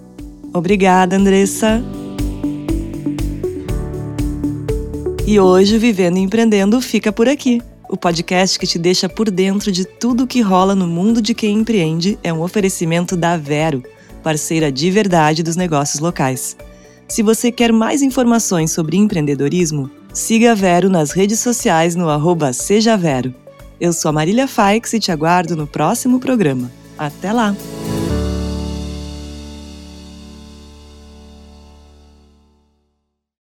Obrigada, 0.58 1.16
Andressa. 1.16 1.84
E 5.26 5.40
hoje 5.40 5.76
o 5.76 5.80
Vivendo 5.80 6.18
e 6.18 6.22
Empreendendo 6.22 6.82
fica 6.82 7.12
por 7.12 7.30
aqui. 7.30 7.62
O 7.88 7.96
podcast 7.96 8.58
que 8.58 8.66
te 8.66 8.80
deixa 8.80 9.08
por 9.08 9.30
dentro 9.30 9.72
de 9.72 9.86
tudo 9.86 10.24
o 10.24 10.28
que 10.28 10.42
rola 10.42 10.74
no 10.74 10.88
mundo 10.88 11.22
de 11.22 11.34
quem 11.34 11.60
empreende 11.60 12.18
é 12.24 12.34
um 12.34 12.42
oferecimento 12.42 13.16
da 13.16 13.38
Vero, 13.38 13.84
parceira 14.24 14.72
de 14.72 14.90
verdade 14.90 15.44
dos 15.44 15.56
negócios 15.56 16.00
locais. 16.00 16.58
Se 17.08 17.22
você 17.22 17.52
quer 17.52 17.72
mais 17.72 18.02
informações 18.02 18.72
sobre 18.72 18.98
empreendedorismo, 18.98 19.92
siga 20.12 20.54
a 20.54 20.56
Vero 20.56 20.90
nas 20.90 21.12
redes 21.12 21.40
sociais 21.40 21.96
no 21.96 22.10
arroba 22.10 22.52
Seja 22.52 22.98
Vero. 22.98 23.34
Eu 23.80 23.94
sou 23.94 24.10
a 24.10 24.14
Marília 24.14 24.48
Faix 24.48 24.92
e 24.94 25.00
te 25.00 25.12
aguardo 25.12 25.56
no 25.56 25.68
próximo 25.68 26.20
programa. 26.20 26.72
Até 26.98 27.32
lá! 27.32 27.56